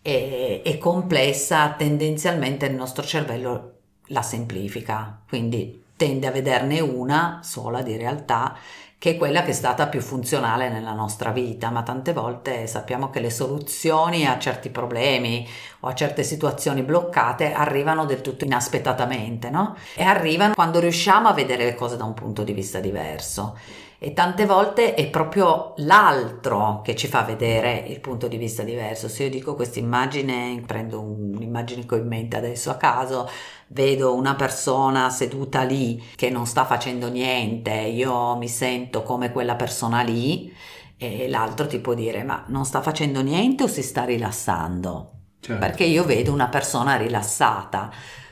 è, 0.00 0.62
è 0.62 0.78
complessa, 0.78 1.72
tendenzialmente 1.72 2.66
il 2.66 2.76
nostro 2.76 3.02
cervello 3.02 3.72
la 4.06 4.22
semplifica, 4.22 5.20
quindi 5.28 5.82
tende 5.96 6.28
a 6.28 6.30
vederne 6.30 6.78
una 6.78 7.40
sola 7.42 7.82
di 7.82 7.96
realtà 7.96 8.56
che 9.02 9.10
è 9.10 9.16
quella 9.16 9.42
che 9.42 9.50
è 9.50 9.52
stata 9.52 9.88
più 9.88 10.00
funzionale 10.00 10.68
nella 10.68 10.92
nostra 10.92 11.32
vita, 11.32 11.70
ma 11.70 11.82
tante 11.82 12.12
volte 12.12 12.68
sappiamo 12.68 13.10
che 13.10 13.18
le 13.18 13.30
soluzioni 13.30 14.28
a 14.28 14.38
certi 14.38 14.70
problemi 14.70 15.44
o 15.80 15.88
a 15.88 15.94
certe 15.94 16.22
situazioni 16.22 16.84
bloccate 16.84 17.52
arrivano 17.52 18.04
del 18.04 18.20
tutto 18.20 18.44
inaspettatamente, 18.44 19.50
no? 19.50 19.74
E 19.96 20.04
arrivano 20.04 20.54
quando 20.54 20.78
riusciamo 20.78 21.26
a 21.26 21.32
vedere 21.32 21.64
le 21.64 21.74
cose 21.74 21.96
da 21.96 22.04
un 22.04 22.14
punto 22.14 22.44
di 22.44 22.52
vista 22.52 22.78
diverso. 22.78 23.58
E 24.04 24.14
tante 24.14 24.46
volte 24.46 24.94
è 24.94 25.08
proprio 25.10 25.74
l'altro 25.76 26.80
che 26.82 26.96
ci 26.96 27.06
fa 27.06 27.22
vedere 27.22 27.84
il 27.86 28.00
punto 28.00 28.26
di 28.26 28.36
vista 28.36 28.64
diverso. 28.64 29.06
Se 29.06 29.22
io 29.22 29.30
dico 29.30 29.54
questa 29.54 29.78
immagine, 29.78 30.60
prendo 30.66 31.00
un'immagine 31.00 31.86
che 31.86 31.94
ho 31.94 31.98
in 31.98 32.08
mente 32.08 32.36
adesso 32.36 32.70
a 32.70 32.74
caso, 32.74 33.30
vedo 33.68 34.12
una 34.16 34.34
persona 34.34 35.08
seduta 35.08 35.62
lì 35.62 36.02
che 36.16 36.30
non 36.30 36.46
sta 36.46 36.64
facendo 36.64 37.08
niente, 37.08 37.70
io 37.70 38.36
mi 38.36 38.48
sento 38.48 39.04
come 39.04 39.30
quella 39.30 39.54
persona 39.54 40.02
lì 40.02 40.52
e 40.96 41.28
l'altro 41.28 41.68
ti 41.68 41.78
può 41.78 41.94
dire 41.94 42.24
ma 42.24 42.42
non 42.48 42.64
sta 42.64 42.82
facendo 42.82 43.22
niente 43.22 43.62
o 43.62 43.68
si 43.68 43.84
sta 43.84 44.02
rilassando? 44.02 45.12
Certo. 45.38 45.64
Perché 45.64 45.84
io 45.84 46.02
vedo 46.02 46.32
una 46.32 46.48
persona 46.48 46.96
rilassata. 46.96 47.88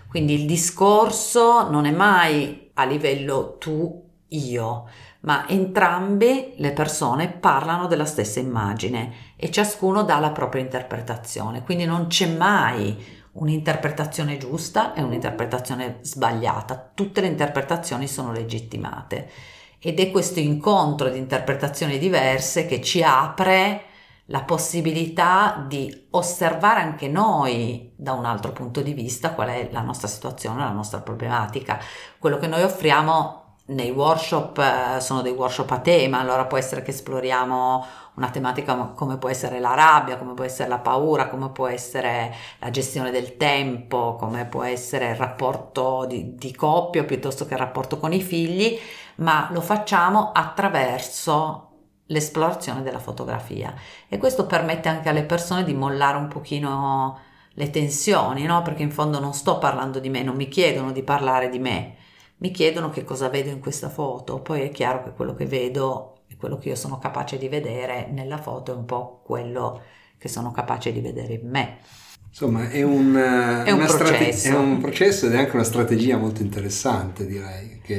Quindi 0.08 0.34
il 0.34 0.46
discorso 0.46 1.70
non 1.70 1.84
è 1.84 1.92
mai 1.92 2.72
a 2.74 2.84
livello 2.84 3.56
tu, 3.56 4.08
io, 4.30 4.86
ma 5.20 5.46
entrambe 5.48 6.54
le 6.56 6.72
persone 6.72 7.28
parlano 7.28 7.86
della 7.86 8.06
stessa 8.06 8.40
immagine 8.40 9.34
e 9.36 9.50
ciascuno 9.50 10.02
dà 10.02 10.18
la 10.18 10.30
propria 10.30 10.62
interpretazione, 10.62 11.62
quindi 11.62 11.84
non 11.84 12.06
c'è 12.06 12.26
mai 12.26 13.18
un'interpretazione 13.32 14.38
giusta 14.38 14.94
e 14.94 15.02
un'interpretazione 15.02 15.98
sbagliata, 16.00 16.90
tutte 16.94 17.20
le 17.20 17.28
interpretazioni 17.28 18.08
sono 18.08 18.32
legittimate. 18.32 19.30
Ed 19.78 19.98
è 19.98 20.10
questo 20.10 20.40
incontro 20.40 21.08
di 21.08 21.18
interpretazioni 21.18 21.98
diverse 21.98 22.66
che 22.66 22.82
ci 22.82 23.02
apre 23.02 23.84
la 24.26 24.42
possibilità 24.42 25.64
di 25.66 26.06
osservare 26.10 26.80
anche 26.80 27.08
noi 27.08 27.92
da 27.96 28.12
un 28.12 28.24
altro 28.24 28.52
punto 28.52 28.80
di 28.80 28.92
vista 28.92 29.32
qual 29.32 29.48
è 29.48 29.68
la 29.72 29.80
nostra 29.80 30.06
situazione, 30.06 30.62
la 30.62 30.70
nostra 30.70 31.00
problematica. 31.00 31.80
Quello 32.18 32.38
che 32.38 32.46
noi 32.46 32.62
offriamo 32.62 33.39
nei 33.70 33.90
workshop 33.90 34.58
eh, 34.58 35.00
sono 35.00 35.22
dei 35.22 35.32
workshop 35.32 35.70
a 35.70 35.78
tema, 35.80 36.20
allora 36.20 36.46
può 36.46 36.58
essere 36.58 36.82
che 36.82 36.90
esploriamo 36.90 37.84
una 38.14 38.30
tematica 38.30 38.74
come 38.94 39.18
può 39.18 39.28
essere 39.28 39.60
la 39.60 39.74
rabbia, 39.74 40.18
come 40.18 40.34
può 40.34 40.44
essere 40.44 40.68
la 40.68 40.78
paura, 40.78 41.28
come 41.28 41.50
può 41.50 41.66
essere 41.66 42.34
la 42.58 42.70
gestione 42.70 43.10
del 43.10 43.36
tempo, 43.36 44.16
come 44.16 44.46
può 44.46 44.62
essere 44.62 45.10
il 45.10 45.16
rapporto 45.16 46.04
di, 46.06 46.34
di 46.34 46.54
coppia 46.54 47.04
piuttosto 47.04 47.46
che 47.46 47.54
il 47.54 47.60
rapporto 47.60 47.98
con 47.98 48.12
i 48.12 48.20
figli, 48.20 48.78
ma 49.16 49.48
lo 49.52 49.60
facciamo 49.60 50.32
attraverso 50.32 51.66
l'esplorazione 52.06 52.82
della 52.82 52.98
fotografia 52.98 53.72
e 54.08 54.18
questo 54.18 54.46
permette 54.46 54.88
anche 54.88 55.08
alle 55.08 55.22
persone 55.22 55.62
di 55.64 55.74
mollare 55.74 56.16
un 56.18 56.26
pochino 56.28 57.20
le 57.54 57.70
tensioni, 57.70 58.44
no? 58.44 58.62
Perché 58.62 58.82
in 58.82 58.90
fondo 58.90 59.20
non 59.20 59.32
sto 59.32 59.58
parlando 59.58 59.98
di 60.00 60.08
me, 60.08 60.22
non 60.22 60.36
mi 60.36 60.48
chiedono 60.48 60.92
di 60.92 61.02
parlare 61.02 61.48
di 61.48 61.58
me, 61.58 61.96
mi 62.40 62.50
chiedono 62.50 62.90
che 62.90 63.04
cosa 63.04 63.28
vedo 63.28 63.50
in 63.50 63.60
questa 63.60 63.88
foto, 63.88 64.40
poi 64.40 64.62
è 64.62 64.70
chiaro 64.70 65.02
che 65.02 65.12
quello 65.12 65.34
che 65.34 65.46
vedo 65.46 66.22
e 66.26 66.36
quello 66.36 66.58
che 66.58 66.70
io 66.70 66.74
sono 66.76 66.98
capace 66.98 67.38
di 67.38 67.48
vedere 67.48 68.08
nella 68.10 68.38
foto 68.38 68.72
è 68.72 68.76
un 68.76 68.84
po' 68.84 69.20
quello 69.24 69.82
che 70.18 70.28
sono 70.28 70.50
capace 70.50 70.92
di 70.92 71.00
vedere 71.00 71.34
in 71.34 71.48
me. 71.48 71.78
Insomma, 72.28 72.68
è 72.70 72.82
un, 72.82 73.14
è 73.16 73.70
un, 73.72 73.86
strate- 73.88 74.30
è 74.30 74.54
un 74.54 74.78
processo 74.78 75.26
ed 75.26 75.32
è 75.32 75.38
anche 75.38 75.54
una 75.56 75.64
strategia 75.64 76.16
molto 76.16 76.42
interessante, 76.42 77.26
direi, 77.26 77.80
che 77.82 77.94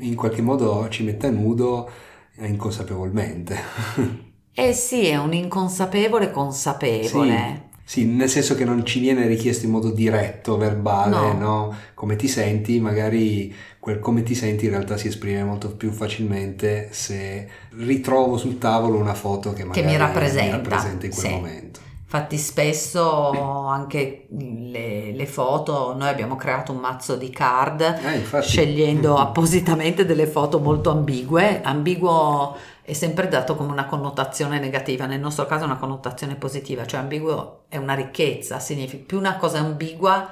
in 0.00 0.14
qualche 0.14 0.40
modo 0.42 0.88
ci 0.88 1.04
mette 1.04 1.26
a 1.26 1.30
nudo 1.30 1.90
inconsapevolmente. 2.38 3.56
Eh 4.56 4.72
sì, 4.72 5.06
è 5.06 5.16
un 5.16 5.32
inconsapevole 5.32 6.30
consapevole. 6.30 7.63
Sì, 7.86 8.06
nel 8.06 8.30
senso 8.30 8.54
che 8.54 8.64
non 8.64 8.84
ci 8.86 8.98
viene 8.98 9.26
richiesto 9.26 9.66
in 9.66 9.72
modo 9.72 9.90
diretto, 9.90 10.56
verbale, 10.56 11.34
no. 11.34 11.38
no? 11.38 11.76
Come 11.92 12.16
ti 12.16 12.28
senti, 12.28 12.80
magari 12.80 13.54
quel 13.78 13.98
come 13.98 14.22
ti 14.22 14.34
senti 14.34 14.64
in 14.64 14.70
realtà 14.70 14.96
si 14.96 15.08
esprime 15.08 15.44
molto 15.44 15.76
più 15.76 15.90
facilmente 15.90 16.88
se 16.92 17.46
ritrovo 17.76 18.38
sul 18.38 18.56
tavolo 18.56 18.96
una 18.96 19.12
foto 19.12 19.52
che 19.52 19.64
magari 19.64 19.82
che 19.82 19.92
mi 19.92 19.98
rappresenta, 19.98 20.44
mi 20.44 20.50
rappresenta 20.62 21.04
in 21.04 21.12
quel 21.12 21.26
sì. 21.26 21.30
momento. 21.30 21.80
Infatti 22.04 22.36
spesso 22.36 23.30
anche 23.66 24.26
le, 24.28 25.12
le, 25.12 25.26
foto, 25.26 25.94
noi 25.96 26.08
abbiamo 26.08 26.36
creato 26.36 26.70
un 26.70 26.78
mazzo 26.78 27.16
di 27.16 27.30
card 27.30 27.80
eh, 27.80 28.42
scegliendo 28.42 29.16
appositamente 29.18 30.04
delle 30.04 30.26
foto 30.26 30.60
molto 30.60 30.90
ambigue, 30.90 31.62
ambiguo 31.62 32.56
è 32.82 32.92
sempre 32.92 33.26
dato 33.26 33.56
come 33.56 33.72
una 33.72 33.86
connotazione 33.86 34.60
negativa, 34.60 35.06
nel 35.06 35.18
nostro 35.18 35.46
caso 35.46 35.62
è 35.62 35.66
una 35.66 35.78
connotazione 35.78 36.36
positiva, 36.36 36.86
cioè 36.86 37.00
ambiguo 37.00 37.64
è 37.68 37.78
una 37.78 37.94
ricchezza, 37.94 38.60
significa 38.60 39.02
più 39.04 39.18
una 39.18 39.36
cosa 39.36 39.58
ambigua, 39.58 40.30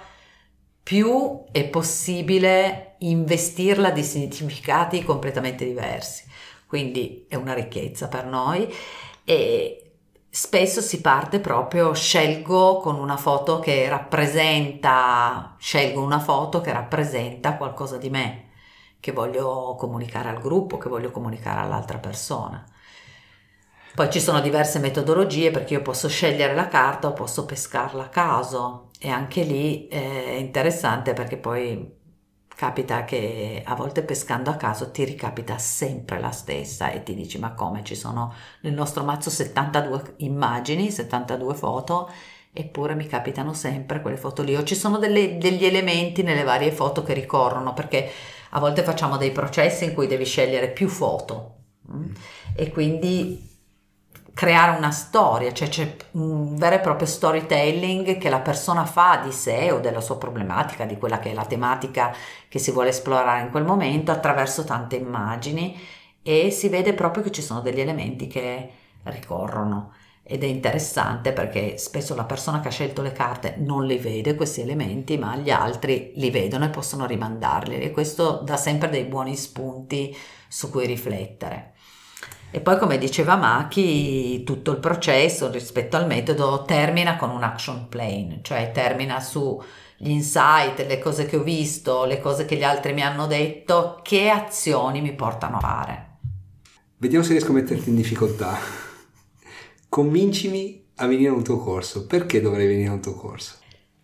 più 0.82 1.44
è 1.50 1.64
possibile 1.64 2.96
investirla 2.98 3.90
di 3.90 4.02
significati 4.02 5.02
completamente 5.02 5.64
diversi. 5.64 6.24
Quindi 6.66 7.26
è 7.28 7.34
una 7.34 7.54
ricchezza 7.54 8.08
per 8.08 8.26
noi. 8.26 8.72
E 9.24 9.81
spesso 10.34 10.80
si 10.80 11.02
parte 11.02 11.40
proprio 11.40 11.92
scelgo 11.92 12.78
con 12.78 12.98
una 12.98 13.18
foto 13.18 13.60
che 13.60 13.86
rappresenta, 13.90 15.56
scelgo 15.58 16.02
una 16.02 16.20
foto 16.20 16.62
che 16.62 16.72
rappresenta 16.72 17.58
qualcosa 17.58 17.98
di 17.98 18.08
me 18.08 18.48
che 18.98 19.12
voglio 19.12 19.74
comunicare 19.78 20.30
al 20.30 20.40
gruppo, 20.40 20.78
che 20.78 20.88
voglio 20.88 21.10
comunicare 21.10 21.60
all'altra 21.60 21.98
persona. 21.98 22.64
Poi 23.94 24.10
ci 24.10 24.20
sono 24.20 24.40
diverse 24.40 24.78
metodologie 24.78 25.50
perché 25.50 25.74
io 25.74 25.82
posso 25.82 26.08
scegliere 26.08 26.54
la 26.54 26.68
carta 26.68 27.08
o 27.08 27.12
posso 27.12 27.44
pescarla 27.44 28.04
a 28.04 28.08
caso 28.08 28.88
e 28.98 29.10
anche 29.10 29.42
lì 29.42 29.86
è 29.88 30.36
interessante 30.38 31.12
perché 31.12 31.36
poi 31.36 32.00
capita 32.62 33.04
che 33.04 33.60
a 33.66 33.74
volte 33.74 34.04
pescando 34.04 34.48
a 34.48 34.54
caso 34.54 34.92
ti 34.92 35.02
ricapita 35.02 35.58
sempre 35.58 36.20
la 36.20 36.30
stessa 36.30 36.92
e 36.92 37.02
ti 37.02 37.12
dici 37.12 37.36
ma 37.36 37.54
come 37.54 37.82
ci 37.82 37.96
sono 37.96 38.32
nel 38.60 38.72
nostro 38.72 39.02
mazzo 39.02 39.30
72 39.30 40.14
immagini, 40.18 40.92
72 40.92 41.54
foto 41.54 42.08
eppure 42.52 42.94
mi 42.94 43.08
capitano 43.08 43.52
sempre 43.52 44.00
quelle 44.00 44.16
foto 44.16 44.44
lì 44.44 44.54
o 44.54 44.62
ci 44.62 44.76
sono 44.76 44.98
delle, 44.98 45.38
degli 45.38 45.64
elementi 45.64 46.22
nelle 46.22 46.44
varie 46.44 46.70
foto 46.70 47.02
che 47.02 47.14
ricorrono 47.14 47.74
perché 47.74 48.08
a 48.50 48.60
volte 48.60 48.84
facciamo 48.84 49.16
dei 49.16 49.32
processi 49.32 49.82
in 49.82 49.94
cui 49.94 50.06
devi 50.06 50.24
scegliere 50.24 50.70
più 50.70 50.86
foto 50.86 51.54
mm? 51.90 52.14
e 52.54 52.70
quindi 52.70 53.51
creare 54.34 54.76
una 54.76 54.90
storia, 54.90 55.52
cioè 55.52 55.68
c'è 55.68 55.96
un 56.12 56.56
vero 56.56 56.76
e 56.76 56.80
proprio 56.80 57.06
storytelling 57.06 58.18
che 58.18 58.28
la 58.28 58.40
persona 58.40 58.84
fa 58.84 59.20
di 59.22 59.32
sé 59.32 59.70
o 59.70 59.78
della 59.80 60.00
sua 60.00 60.18
problematica, 60.18 60.84
di 60.84 60.96
quella 60.98 61.18
che 61.18 61.30
è 61.30 61.34
la 61.34 61.44
tematica 61.44 62.14
che 62.48 62.58
si 62.58 62.70
vuole 62.70 62.90
esplorare 62.90 63.42
in 63.42 63.50
quel 63.50 63.64
momento 63.64 64.10
attraverso 64.10 64.64
tante 64.64 64.96
immagini 64.96 65.78
e 66.22 66.50
si 66.50 66.68
vede 66.68 66.94
proprio 66.94 67.22
che 67.22 67.30
ci 67.30 67.42
sono 67.42 67.60
degli 67.60 67.80
elementi 67.80 68.26
che 68.26 68.70
ricorrono 69.04 69.92
ed 70.24 70.44
è 70.44 70.46
interessante 70.46 71.32
perché 71.32 71.76
spesso 71.78 72.14
la 72.14 72.24
persona 72.24 72.60
che 72.60 72.68
ha 72.68 72.70
scelto 72.70 73.02
le 73.02 73.12
carte 73.12 73.56
non 73.58 73.84
li 73.86 73.98
vede 73.98 74.34
questi 74.36 74.60
elementi, 74.60 75.18
ma 75.18 75.36
gli 75.36 75.50
altri 75.50 76.12
li 76.14 76.30
vedono 76.30 76.64
e 76.64 76.70
possono 76.70 77.06
rimandarli 77.06 77.80
e 77.80 77.90
questo 77.90 78.40
dà 78.44 78.56
sempre 78.56 78.88
dei 78.88 79.04
buoni 79.04 79.36
spunti 79.36 80.16
su 80.48 80.70
cui 80.70 80.86
riflettere. 80.86 81.72
E 82.54 82.60
poi, 82.60 82.76
come 82.76 82.98
diceva 82.98 83.36
Maki, 83.36 84.44
tutto 84.44 84.72
il 84.72 84.78
processo 84.78 85.50
rispetto 85.50 85.96
al 85.96 86.06
metodo 86.06 86.64
termina 86.66 87.16
con 87.16 87.30
un 87.30 87.42
action 87.42 87.88
plan, 87.88 88.40
cioè 88.42 88.70
termina 88.72 89.20
su 89.20 89.60
gli 89.96 90.10
insight, 90.10 90.86
le 90.86 90.98
cose 90.98 91.24
che 91.24 91.36
ho 91.36 91.42
visto, 91.42 92.04
le 92.04 92.20
cose 92.20 92.44
che 92.44 92.56
gli 92.56 92.62
altri 92.62 92.92
mi 92.92 93.02
hanno 93.02 93.26
detto, 93.26 94.00
che 94.02 94.28
azioni 94.28 95.00
mi 95.00 95.14
portano 95.14 95.56
a 95.56 95.60
fare. 95.60 96.06
Vediamo 96.98 97.24
se 97.24 97.32
riesco 97.32 97.52
a 97.52 97.54
metterti 97.54 97.88
in 97.88 97.96
difficoltà 97.96 98.58
convincimi 99.88 100.84
a 100.96 101.06
venire 101.06 101.30
a 101.30 101.34
un 101.34 101.42
tuo 101.42 101.58
corso. 101.58 102.06
Perché 102.06 102.40
dovrei 102.40 102.66
venire 102.66 102.88
a 102.88 102.92
un 102.92 103.00
tuo 103.00 103.14
corso? 103.14 103.56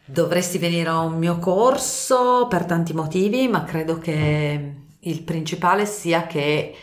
Dovresti 0.05 0.57
venire 0.57 0.88
a 0.88 1.00
un 1.00 1.19
mio 1.19 1.38
corso 1.38 2.47
per 2.49 2.64
tanti 2.64 2.95
motivi, 2.95 3.47
ma 3.47 3.64
credo 3.64 3.99
che 3.99 4.75
il 4.99 5.23
principale 5.23 5.85
sia 5.85 6.26
che 6.26 6.75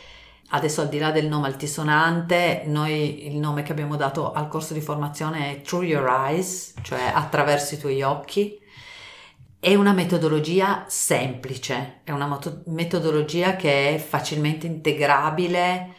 adesso 0.50 0.82
al 0.82 0.90
di 0.90 1.00
là 1.00 1.12
del 1.12 1.28
nome 1.28 1.48
altisonante, 1.48 2.64
noi 2.66 3.28
il 3.28 3.38
nome 3.38 3.64
che 3.64 3.72
abbiamo 3.72 3.96
dato 3.96 4.32
al 4.32 4.48
corso 4.48 4.74
di 4.74 4.82
formazione 4.82 5.52
è 5.52 5.62
Through 5.62 5.86
Your 5.86 6.08
Eyes, 6.08 6.76
cioè 6.82 7.12
attraverso 7.14 7.76
i 7.76 7.80
tuoi 7.80 8.02
occhi. 8.02 8.60
È 9.60 9.74
una 9.74 9.94
metodologia 9.94 10.86
semplice, 10.88 12.02
è 12.04 12.12
una 12.12 12.40
metodologia 12.66 13.56
che 13.56 13.96
è 13.96 13.98
facilmente 13.98 14.68
integrabile 14.68 15.94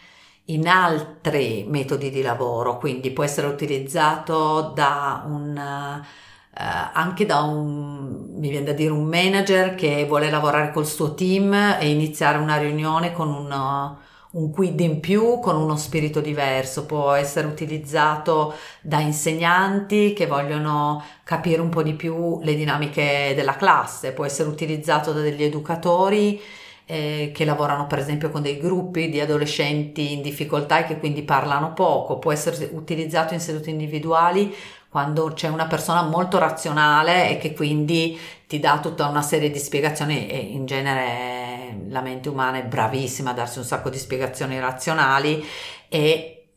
in 0.46 0.68
altri 0.68 1.64
metodi 1.68 2.10
di 2.10 2.22
lavoro, 2.22 2.78
quindi 2.78 3.10
può 3.10 3.24
essere 3.24 3.48
utilizzato 3.48 4.70
da 4.72 5.24
un, 5.26 5.56
eh, 5.56 6.62
anche 6.92 7.26
da 7.26 7.42
un, 7.42 8.36
mi 8.38 8.48
viene 8.48 8.66
da 8.66 8.72
dire, 8.72 8.92
un 8.92 9.06
manager 9.06 9.74
che 9.74 10.04
vuole 10.06 10.30
lavorare 10.30 10.70
col 10.70 10.86
suo 10.86 11.14
team 11.14 11.52
e 11.80 11.90
iniziare 11.90 12.38
una 12.38 12.58
riunione 12.58 13.12
con 13.12 13.28
un, 13.28 13.96
un 14.36 14.50
quid 14.50 14.78
in 14.80 15.00
più, 15.00 15.38
con 15.40 15.56
uno 15.56 15.76
spirito 15.76 16.20
diverso, 16.20 16.84
può 16.84 17.12
essere 17.12 17.46
utilizzato 17.46 18.54
da 18.82 19.00
insegnanti 19.00 20.12
che 20.12 20.26
vogliono 20.26 21.02
capire 21.24 21.60
un 21.60 21.70
po' 21.70 21.82
di 21.82 21.94
più 21.94 22.40
le 22.42 22.54
dinamiche 22.54 23.32
della 23.34 23.56
classe, 23.56 24.12
può 24.12 24.24
essere 24.26 24.48
utilizzato 24.48 25.12
da 25.12 25.20
degli 25.20 25.42
educatori 25.42 26.40
eh, 26.86 27.32
che 27.34 27.44
lavorano 27.44 27.86
per 27.86 27.98
esempio 27.98 28.30
con 28.30 28.42
dei 28.42 28.58
gruppi 28.58 29.08
di 29.08 29.20
adolescenti 29.20 30.12
in 30.12 30.22
difficoltà 30.22 30.78
e 30.80 30.86
che 30.86 30.98
quindi 30.98 31.22
parlano 31.22 31.72
poco, 31.72 32.18
può 32.18 32.32
essere 32.32 32.68
utilizzato 32.72 33.34
in 33.34 33.40
sedute 33.40 33.70
individuali 33.70 34.54
quando 34.88 35.32
c'è 35.32 35.48
una 35.48 35.66
persona 35.66 36.02
molto 36.02 36.38
razionale 36.38 37.30
e 37.30 37.38
che 37.38 37.54
quindi 37.54 38.18
ti 38.46 38.60
dà 38.60 38.78
tutta 38.80 39.06
una 39.08 39.22
serie 39.22 39.50
di 39.50 39.58
spiegazioni 39.58 40.28
e 40.28 40.36
in 40.38 40.64
genere 40.66 41.45
la 41.88 42.00
mente 42.00 42.28
umana 42.28 42.58
è 42.58 42.64
bravissima 42.64 43.30
a 43.30 43.34
darsi 43.34 43.58
un 43.58 43.64
sacco 43.64 43.90
di 43.90 43.98
spiegazioni 43.98 44.58
razionali 44.58 45.44
e 45.88 46.48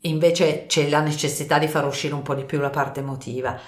invece 0.00 0.66
c'è 0.66 0.88
la 0.88 1.00
necessità 1.00 1.58
di 1.58 1.68
far 1.68 1.86
uscire 1.86 2.14
un 2.14 2.22
po' 2.22 2.34
di 2.34 2.44
più 2.44 2.58
la 2.60 2.70
parte 2.70 3.00
emotiva. 3.00 3.58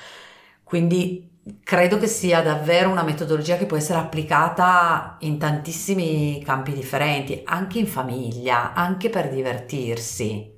Quindi 0.63 1.31
credo 1.63 1.99
che 1.99 2.07
sia 2.07 2.43
davvero 2.43 2.91
una 2.91 3.03
metodologia 3.03 3.57
che 3.57 3.67
può 3.67 3.77
essere 3.77 3.99
applicata 3.99 5.17
in 5.21 5.39
tantissimi 5.39 6.43
campi 6.45 6.73
differenti, 6.73 7.43
anche 7.45 7.79
in 7.79 7.87
famiglia, 7.87 8.73
anche 8.73 9.11
per 9.11 9.29
divertirsi, 9.29 10.53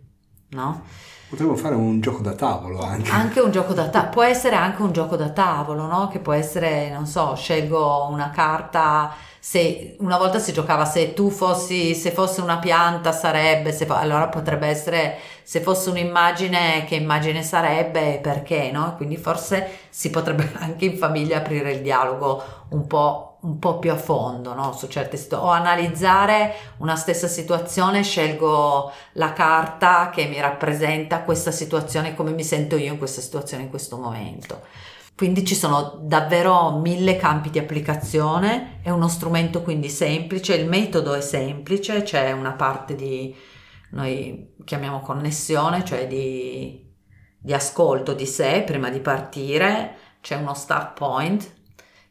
no? 0.51 0.85
Potremmo 1.29 1.57
fare 1.57 1.75
un 1.75 2.01
gioco 2.01 2.23
da 2.23 2.35
tavolo 2.35 2.83
anche. 2.83 3.11
Anche 3.11 3.41
un 3.41 3.51
gioco 3.51 3.73
da 3.73 3.89
tavolo, 3.89 4.11
può 4.13 4.23
essere 4.23 4.57
anche 4.57 4.83
un 4.83 4.93
gioco 4.93 5.17
da 5.17 5.31
tavolo, 5.31 5.87
no? 5.87 6.09
Che 6.09 6.21
può 6.21 6.33
essere, 6.33 6.91
non 6.91 7.07
so, 7.07 7.35
scelgo 7.35 8.09
una 8.11 8.31
carta 8.31 9.15
se 9.49 9.95
una 10.01 10.19
volta 10.19 10.41
si 10.41 10.53
giocava 10.53 10.85
se 10.85 11.15
tu 11.15 11.31
fossi, 11.31 11.95
se 11.95 12.11
fosse 12.11 12.41
una 12.41 12.59
pianta 12.59 13.13
sarebbe, 13.13 13.71
se, 13.71 13.87
allora 13.87 14.27
potrebbe 14.27 14.67
essere, 14.67 15.19
se 15.45 15.61
fosse 15.61 15.89
un'immagine, 15.91 16.85
che 16.85 16.97
immagine 16.97 17.45
sarebbe, 17.45 18.19
perché, 18.21 18.73
no? 18.73 18.97
Quindi 18.97 19.17
forse 19.17 19.71
si 19.89 20.11
potrebbe 20.11 20.51
anche 20.59 20.87
in 20.87 20.97
famiglia 20.97 21.37
aprire 21.37 21.71
il 21.71 21.81
dialogo 21.81 22.43
un 22.71 22.89
po', 22.89 23.36
un 23.47 23.59
po 23.61 23.79
più 23.79 23.93
a 23.93 23.97
fondo, 23.97 24.55
no? 24.55 24.73
Su 24.73 24.89
certe 24.89 25.17
situazioni, 25.17 25.51
o 25.51 25.55
analizzare 25.55 26.55
una 26.79 26.97
stessa 26.97 27.29
situazione, 27.29 28.03
scelgo 28.03 28.91
la 29.13 29.33
carta 29.33 30.11
che 30.11 30.27
mi 30.27 30.41
rappresenta 30.41 31.23
questa 31.23 31.53
situazione, 31.53 32.17
come 32.17 32.33
mi 32.33 32.43
sento 32.43 32.77
io 32.77 32.93
in 32.93 32.99
questa 32.99 33.21
situazione 33.21 33.63
in 33.63 33.71
questo 33.71 33.99
momento. 33.99 34.63
Quindi 35.15 35.47
ci 35.47 35.55
sono 35.55 35.99
davvero 36.03 36.77
mille 36.79 37.17
campi 37.17 37.49
di 37.49 37.59
applicazione, 37.59 38.81
è 38.83 38.91
uno 38.91 39.09
strumento 39.09 39.63
quindi 39.63 39.89
semplice, 39.89 40.57
il 40.57 40.69
metodo 40.69 41.15
è 41.15 41.21
semplice, 41.21 42.03
c'è 42.03 42.33
una 42.33 42.53
parte 42.53 42.97
di, 42.97 43.35
noi 43.93 44.55
chiamiamo 44.65 45.01
connessione, 45.01 45.85
cioè 45.85 46.07
di, 46.07 46.85
di 47.39 47.55
ascolto 47.55 48.13
di 48.13 48.27
sé 48.27 48.63
prima 48.67 48.91
di 48.91 49.01
partire, 49.01 49.97
c'è 50.21 50.35
uno 50.35 50.53
start 50.53 50.99
point 50.99 51.55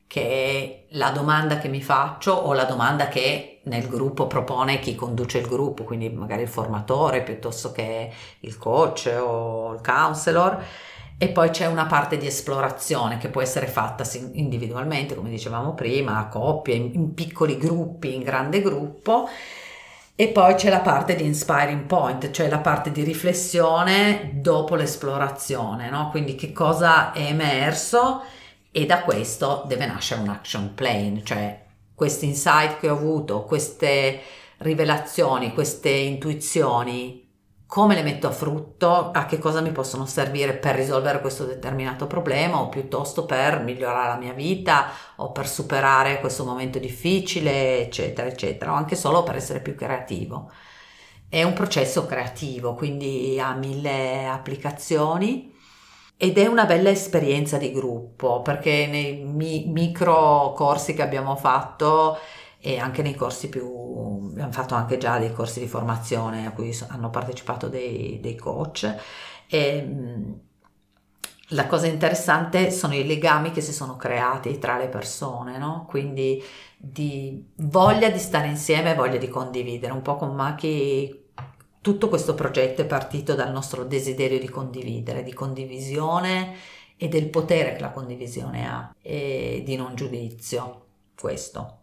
che 0.08 0.22
è 0.22 0.96
la 0.96 1.12
domanda 1.12 1.58
che 1.58 1.68
mi 1.68 1.82
faccio 1.82 2.32
o 2.32 2.54
la 2.54 2.66
domanda 2.66 3.08
che 3.08 3.62
nel 3.64 3.88
gruppo 3.88 4.28
propone 4.28 4.80
chi 4.80 4.96
conduce 4.96 5.40
il 5.40 5.48
gruppo, 5.48 5.84
quindi 5.84 6.10
magari 6.10 6.44
il 6.44 6.48
formatore 6.48 7.24
piuttosto 7.24 7.72
che 7.72 8.12
il 8.40 8.58
coach 8.58 9.12
o 9.20 9.74
il 9.74 9.82
counselor 9.82 10.64
e 11.18 11.30
poi 11.30 11.50
c'è 11.50 11.66
una 11.66 11.86
parte 11.86 12.18
di 12.18 12.28
esplorazione 12.28 13.18
che 13.18 13.30
può 13.30 13.42
essere 13.42 13.68
fatta 13.68 14.04
individualmente, 14.34 15.16
come 15.16 15.30
dicevamo 15.30 15.74
prima, 15.74 16.18
a 16.18 16.28
coppie, 16.28 16.76
in, 16.76 17.14
piccoli 17.14 17.58
gruppi, 17.58 18.14
in 18.14 18.22
grande 18.22 18.62
gruppo. 18.62 19.30
E 20.18 20.28
poi 20.28 20.56
c'è 20.56 20.70
la 20.70 20.80
parte 20.80 21.16
di 21.16 21.26
inspiring 21.26 21.84
point, 21.86 22.32
cioè 22.32 22.50
la 22.50 22.60
parte 22.60 22.92
di 22.92 23.04
riflessione 23.04 24.32
dopo 24.34 24.76
l'esplorazione, 24.76 25.90
no? 25.90 26.10
Quindi 26.10 26.36
che 26.36 26.52
cosa 26.52 27.12
è 27.14 27.22
emerso 27.22 28.22
e 28.78 28.86
da 28.86 29.04
questo 29.04 29.64
deve 29.68 29.86
nascere 29.86 30.20
un 30.20 30.28
action 30.28 30.74
plan, 30.74 31.22
cioè 31.24 31.64
questi 31.94 32.26
insight 32.26 32.78
che 32.78 32.90
ho 32.90 32.94
avuto, 32.94 33.44
queste 33.44 34.20
rivelazioni, 34.58 35.54
queste 35.54 35.90
intuizioni 35.92 37.26
come 37.66 37.96
le 37.96 38.04
metto 38.04 38.28
a 38.28 38.32
frutto, 38.32 39.12
a 39.12 39.26
che 39.28 39.40
cosa 39.40 39.62
mi 39.62 39.72
possono 39.72 40.06
servire 40.06 40.56
per 40.56 40.76
risolvere 40.76 41.22
questo 41.22 41.46
determinato 41.46 42.06
problema 42.06 42.60
o 42.60 42.68
piuttosto 42.68 43.26
per 43.26 43.62
migliorare 43.62 44.10
la 44.10 44.18
mia 44.18 44.34
vita 44.34 44.90
o 45.16 45.32
per 45.32 45.48
superare 45.48 46.20
questo 46.20 46.44
momento 46.44 46.78
difficile, 46.78 47.80
eccetera, 47.80 48.28
eccetera, 48.28 48.74
o 48.74 48.76
anche 48.76 48.98
solo 48.98 49.24
per 49.24 49.38
essere 49.38 49.62
più 49.62 49.74
creativo. 49.74 50.52
È 51.30 51.42
un 51.44 51.54
processo 51.54 52.06
creativo, 52.06 52.76
quindi 52.76 53.40
ha 53.40 53.54
mille 53.54 54.28
applicazioni 54.28 55.55
ed 56.18 56.38
è 56.38 56.48
una 56.48 56.66
bella 56.66 56.90
esperienza 56.90 57.58
di 57.58 57.72
gruppo 57.72 58.42
perché 58.42 58.88
nei 58.88 59.24
mi- 59.24 59.66
micro 59.68 60.54
corsi 60.56 60.94
che 60.94 61.02
abbiamo 61.02 61.36
fatto 61.36 62.18
e 62.60 62.78
anche 62.80 63.02
nei 63.02 63.16
corsi 63.16 63.50
più, 63.50 64.30
abbiamo 64.32 64.52
fatto 64.52 64.76
anche 64.76 64.98
già 64.98 65.20
dei 65.20 65.32
corsi 65.34 65.60
di 65.60 65.68
formazione 65.68 66.46
a 66.48 66.52
cui 66.52 66.76
hanno 66.88 67.10
partecipato 67.10 67.68
dei, 67.68 68.20
dei 68.22 68.36
coach 68.36 68.96
e 69.48 69.88
la 71.50 71.68
cosa 71.68 71.86
interessante 71.88 72.72
sono 72.72 72.96
i 72.96 73.06
legami 73.06 73.52
che 73.52 73.62
si 73.62 73.72
sono 73.72 73.96
creati 73.98 74.58
tra 74.58 74.78
le 74.78 74.88
persone, 74.88 75.58
no? 75.60 75.86
quindi 75.88 76.42
di 76.78 77.52
voglia 77.58 78.10
di 78.10 78.18
stare 78.20 78.48
insieme, 78.48 78.96
voglia 78.96 79.18
di 79.18 79.28
condividere, 79.28 79.94
un 79.94 80.02
po' 80.02 80.16
con 80.16 80.34
Maki 80.34 81.25
tutto 81.86 82.10
questo 82.10 82.34
progetto 82.34 82.82
è 82.82 82.88
partito 82.88 83.36
dal 83.36 83.52
nostro 83.52 83.84
desiderio 83.84 84.40
di 84.40 84.50
condividere, 84.50 85.22
di 85.22 85.34
condivisione 85.34 86.56
e 86.98 87.08
del 87.08 87.30
potere 87.30 87.76
che 87.76 87.82
la 87.82 87.92
condivisione 87.92 88.68
ha 88.68 88.96
e 89.00 89.62
di 89.64 89.76
non 89.76 89.94
giudizio, 89.94 90.86
questo. 91.16 91.82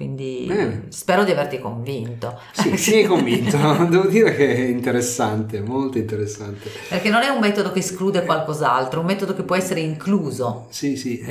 Quindi 0.00 0.46
Bene. 0.46 0.86
spero 0.88 1.24
di 1.24 1.30
averti 1.30 1.58
convinto. 1.58 2.40
Sì, 2.52 2.74
sì, 2.78 3.02
convinto. 3.04 3.58
Devo 3.84 4.06
dire 4.06 4.34
che 4.34 4.56
è 4.56 4.60
interessante, 4.60 5.60
molto 5.60 5.98
interessante. 5.98 6.70
Perché 6.88 7.10
non 7.10 7.20
è 7.20 7.28
un 7.28 7.38
metodo 7.38 7.70
che 7.70 7.80
esclude 7.80 8.24
qualcos'altro, 8.24 9.00
è 9.00 9.02
un 9.02 9.08
metodo 9.08 9.34
che 9.34 9.42
può 9.42 9.56
essere 9.56 9.80
incluso. 9.80 10.68
Sì, 10.70 10.96
sì, 10.96 11.18
è 11.18 11.30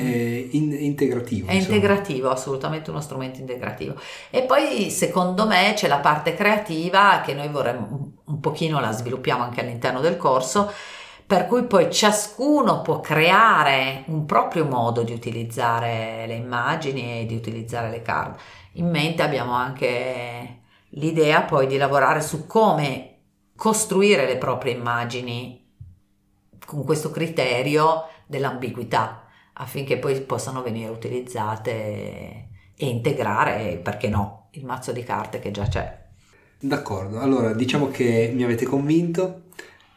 in- 0.51 0.77
integrativo. 0.79 1.47
È 1.47 1.53
insomma. 1.53 1.73
integrativo, 1.77 2.29
assolutamente 2.29 2.91
uno 2.91 3.01
strumento 3.01 3.39
integrativo. 3.39 3.95
E 4.29 4.43
poi 4.43 4.91
secondo 4.91 5.47
me 5.47 5.73
c'è 5.75 5.87
la 5.87 5.97
parte 5.97 6.35
creativa 6.35 7.23
che 7.25 7.33
noi 7.33 7.47
vorremmo 7.47 8.17
un 8.23 8.39
pochino 8.39 8.79
la 8.79 8.91
sviluppiamo 8.91 9.41
anche 9.41 9.61
all'interno 9.61 9.99
del 9.99 10.15
corso 10.15 10.71
per 11.29 11.45
cui 11.45 11.61
poi 11.65 11.91
ciascuno 11.91 12.81
può 12.81 13.01
creare 13.01 14.03
un 14.07 14.25
proprio 14.25 14.65
modo 14.65 15.03
di 15.03 15.13
utilizzare 15.13 16.25
le 16.25 16.33
immagini 16.33 17.21
e 17.21 17.25
di 17.27 17.35
utilizzare 17.35 17.91
le 17.91 18.01
card. 18.01 18.35
In 18.73 18.89
mente 18.89 19.21
abbiamo 19.21 19.53
anche 19.53 20.61
l'idea 20.89 21.43
poi 21.43 21.67
di 21.67 21.77
lavorare 21.77 22.21
su 22.21 22.47
come 22.47 23.17
costruire 23.55 24.25
le 24.25 24.37
proprie 24.37 24.73
immagini 24.73 25.67
con 26.65 26.83
questo 26.83 27.11
criterio 27.11 28.03
dell'ambiguità 28.25 29.25
affinché 29.53 29.97
poi 29.97 30.21
possano 30.21 30.61
venire 30.61 30.89
utilizzate 30.89 31.71
e 32.75 32.87
integrare, 32.87 33.77
perché 33.83 34.07
no, 34.07 34.47
il 34.51 34.65
mazzo 34.65 34.93
di 34.93 35.03
carte 35.03 35.39
che 35.39 35.51
già 35.51 35.67
c'è. 35.67 36.07
D'accordo, 36.59 37.19
allora 37.19 37.53
diciamo 37.53 37.89
che 37.89 38.31
mi 38.33 38.43
avete 38.43 38.65
convinto 38.65 39.47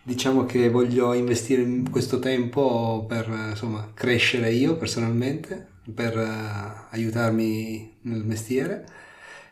diciamo 0.02 0.44
che 0.44 0.68
voglio 0.68 1.12
investire 1.14 1.62
in 1.62 1.88
questo 1.90 2.18
tempo 2.18 3.04
per 3.06 3.28
insomma, 3.50 3.90
crescere 3.94 4.50
io 4.50 4.76
personalmente, 4.76 5.68
per 5.94 6.16
uh, 6.16 6.88
aiutarmi 6.90 7.91
nel 8.02 8.24
mestiere 8.24 8.86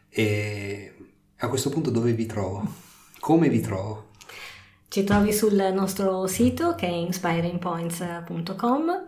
e 0.08 0.94
a 1.38 1.48
questo 1.48 1.70
punto 1.70 1.90
dove 1.90 2.12
vi 2.12 2.26
trovo? 2.26 2.62
Come 3.18 3.48
vi 3.48 3.60
trovo? 3.60 4.10
Ci 4.88 5.02
trovi 5.04 5.32
sul 5.32 5.70
nostro 5.72 6.26
sito 6.26 6.74
che 6.74 6.86
è 6.86 6.90
inspiringpoints.com 6.90 9.04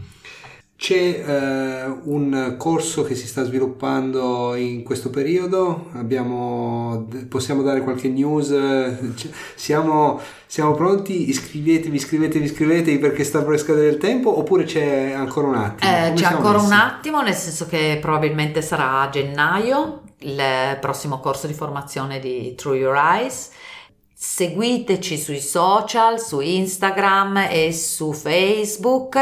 C'è 0.83 1.23
eh, 1.25 1.85
un 2.03 2.55
corso 2.57 3.03
che 3.03 3.15
si 3.15 3.25
sta 3.25 3.45
sviluppando 3.45 4.53
in 4.55 4.83
questo 4.83 5.09
periodo, 5.09 5.87
Abbiamo, 5.93 7.07
possiamo 7.29 7.61
dare 7.61 7.79
qualche 7.79 8.09
news, 8.09 8.53
siamo, 9.55 10.19
siamo, 10.45 10.73
pronti, 10.73 11.29
iscrivetevi, 11.29 11.95
iscrivetevi, 11.95 12.43
iscrivetevi 12.43 12.99
perché 12.99 13.23
sta 13.23 13.41
per 13.43 13.59
scadere 13.59 13.87
il 13.87 13.97
tempo 13.97 14.37
oppure 14.37 14.65
c'è 14.65 15.13
ancora 15.13 15.47
un 15.47 15.55
attimo? 15.55 15.89
Eh, 15.89 16.11
c'è 16.15 16.25
ancora 16.25 16.57
messi? 16.57 16.65
un 16.65 16.73
attimo, 16.73 17.21
nel 17.21 17.35
senso 17.35 17.65
che 17.65 17.97
probabilmente 18.01 18.61
sarà 18.61 18.99
a 18.99 19.09
gennaio 19.09 20.01
il 20.17 20.77
prossimo 20.81 21.21
corso 21.21 21.47
di 21.47 21.53
formazione 21.53 22.19
di 22.19 22.55
True 22.55 22.77
Your 22.77 22.97
Eyes. 22.97 23.51
Seguiteci 24.13 25.17
sui 25.17 25.39
social, 25.39 26.19
su 26.19 26.41
Instagram 26.41 27.47
e 27.49 27.71
su 27.71 28.11
Facebook 28.11 29.17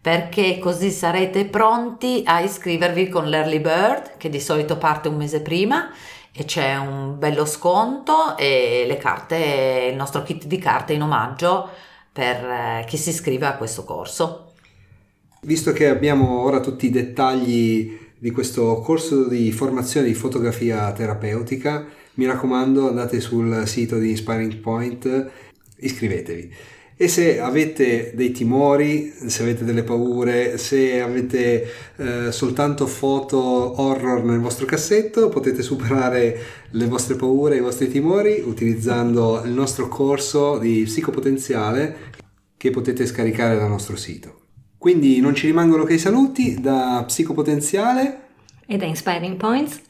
perché 0.00 0.58
così 0.58 0.90
sarete 0.90 1.44
pronti 1.44 2.22
a 2.24 2.40
iscrivervi 2.40 3.08
con 3.08 3.28
l'early 3.28 3.60
bird 3.60 4.16
che 4.16 4.30
di 4.30 4.40
solito 4.40 4.78
parte 4.78 5.08
un 5.08 5.16
mese 5.16 5.42
prima 5.42 5.90
e 6.32 6.44
c'è 6.44 6.76
un 6.76 7.18
bello 7.18 7.44
sconto 7.44 8.36
e 8.36 8.84
le 8.86 8.96
carte, 8.96 9.88
il 9.90 9.96
nostro 9.96 10.22
kit 10.22 10.46
di 10.46 10.58
carte 10.58 10.94
in 10.94 11.02
omaggio 11.02 11.68
per 12.12 12.36
eh, 12.36 12.84
chi 12.86 12.96
si 12.96 13.10
iscrive 13.10 13.46
a 13.46 13.56
questo 13.56 13.84
corso. 13.84 14.52
Visto 15.42 15.72
che 15.72 15.88
abbiamo 15.88 16.40
ora 16.40 16.60
tutti 16.60 16.86
i 16.86 16.90
dettagli 16.90 17.98
di 18.18 18.30
questo 18.30 18.80
corso 18.80 19.26
di 19.26 19.50
formazione 19.52 20.06
di 20.06 20.14
fotografia 20.14 20.92
terapeutica, 20.92 21.86
mi 22.14 22.26
raccomando 22.26 22.88
andate 22.88 23.20
sul 23.20 23.66
sito 23.66 23.98
di 23.98 24.10
Inspiring 24.10 24.56
Point, 24.56 25.30
iscrivetevi. 25.76 26.54
E 27.02 27.08
se 27.08 27.40
avete 27.40 28.12
dei 28.14 28.30
timori, 28.30 29.10
se 29.26 29.40
avete 29.40 29.64
delle 29.64 29.84
paure, 29.84 30.58
se 30.58 31.00
avete 31.00 31.66
eh, 31.96 32.30
soltanto 32.30 32.86
foto 32.86 33.38
horror 33.38 34.22
nel 34.22 34.38
vostro 34.38 34.66
cassetto, 34.66 35.30
potete 35.30 35.62
superare 35.62 36.38
le 36.68 36.84
vostre 36.84 37.16
paure, 37.16 37.56
i 37.56 37.60
vostri 37.60 37.88
timori 37.88 38.42
utilizzando 38.44 39.40
il 39.46 39.52
nostro 39.52 39.88
corso 39.88 40.58
di 40.58 40.82
psicopotenziale 40.82 41.96
che 42.58 42.68
potete 42.68 43.06
scaricare 43.06 43.56
dal 43.56 43.70
nostro 43.70 43.96
sito. 43.96 44.40
Quindi 44.76 45.20
non 45.20 45.34
ci 45.34 45.46
rimangono 45.46 45.84
che 45.84 45.94
i 45.94 45.98
saluti 45.98 46.60
da 46.60 47.02
Psicopotenziale 47.06 48.24
e 48.66 48.76
da 48.76 48.84
Inspiring 48.84 49.36
Points, 49.36 49.80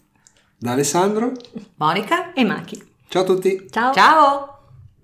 da 0.56 0.70
Alessandro, 0.70 1.32
Monica 1.74 2.32
e 2.34 2.44
Maki. 2.44 2.80
Ciao 3.08 3.22
a 3.22 3.26
tutti. 3.26 3.66
Ciao. 3.68 3.92
Ciao. 3.92 4.59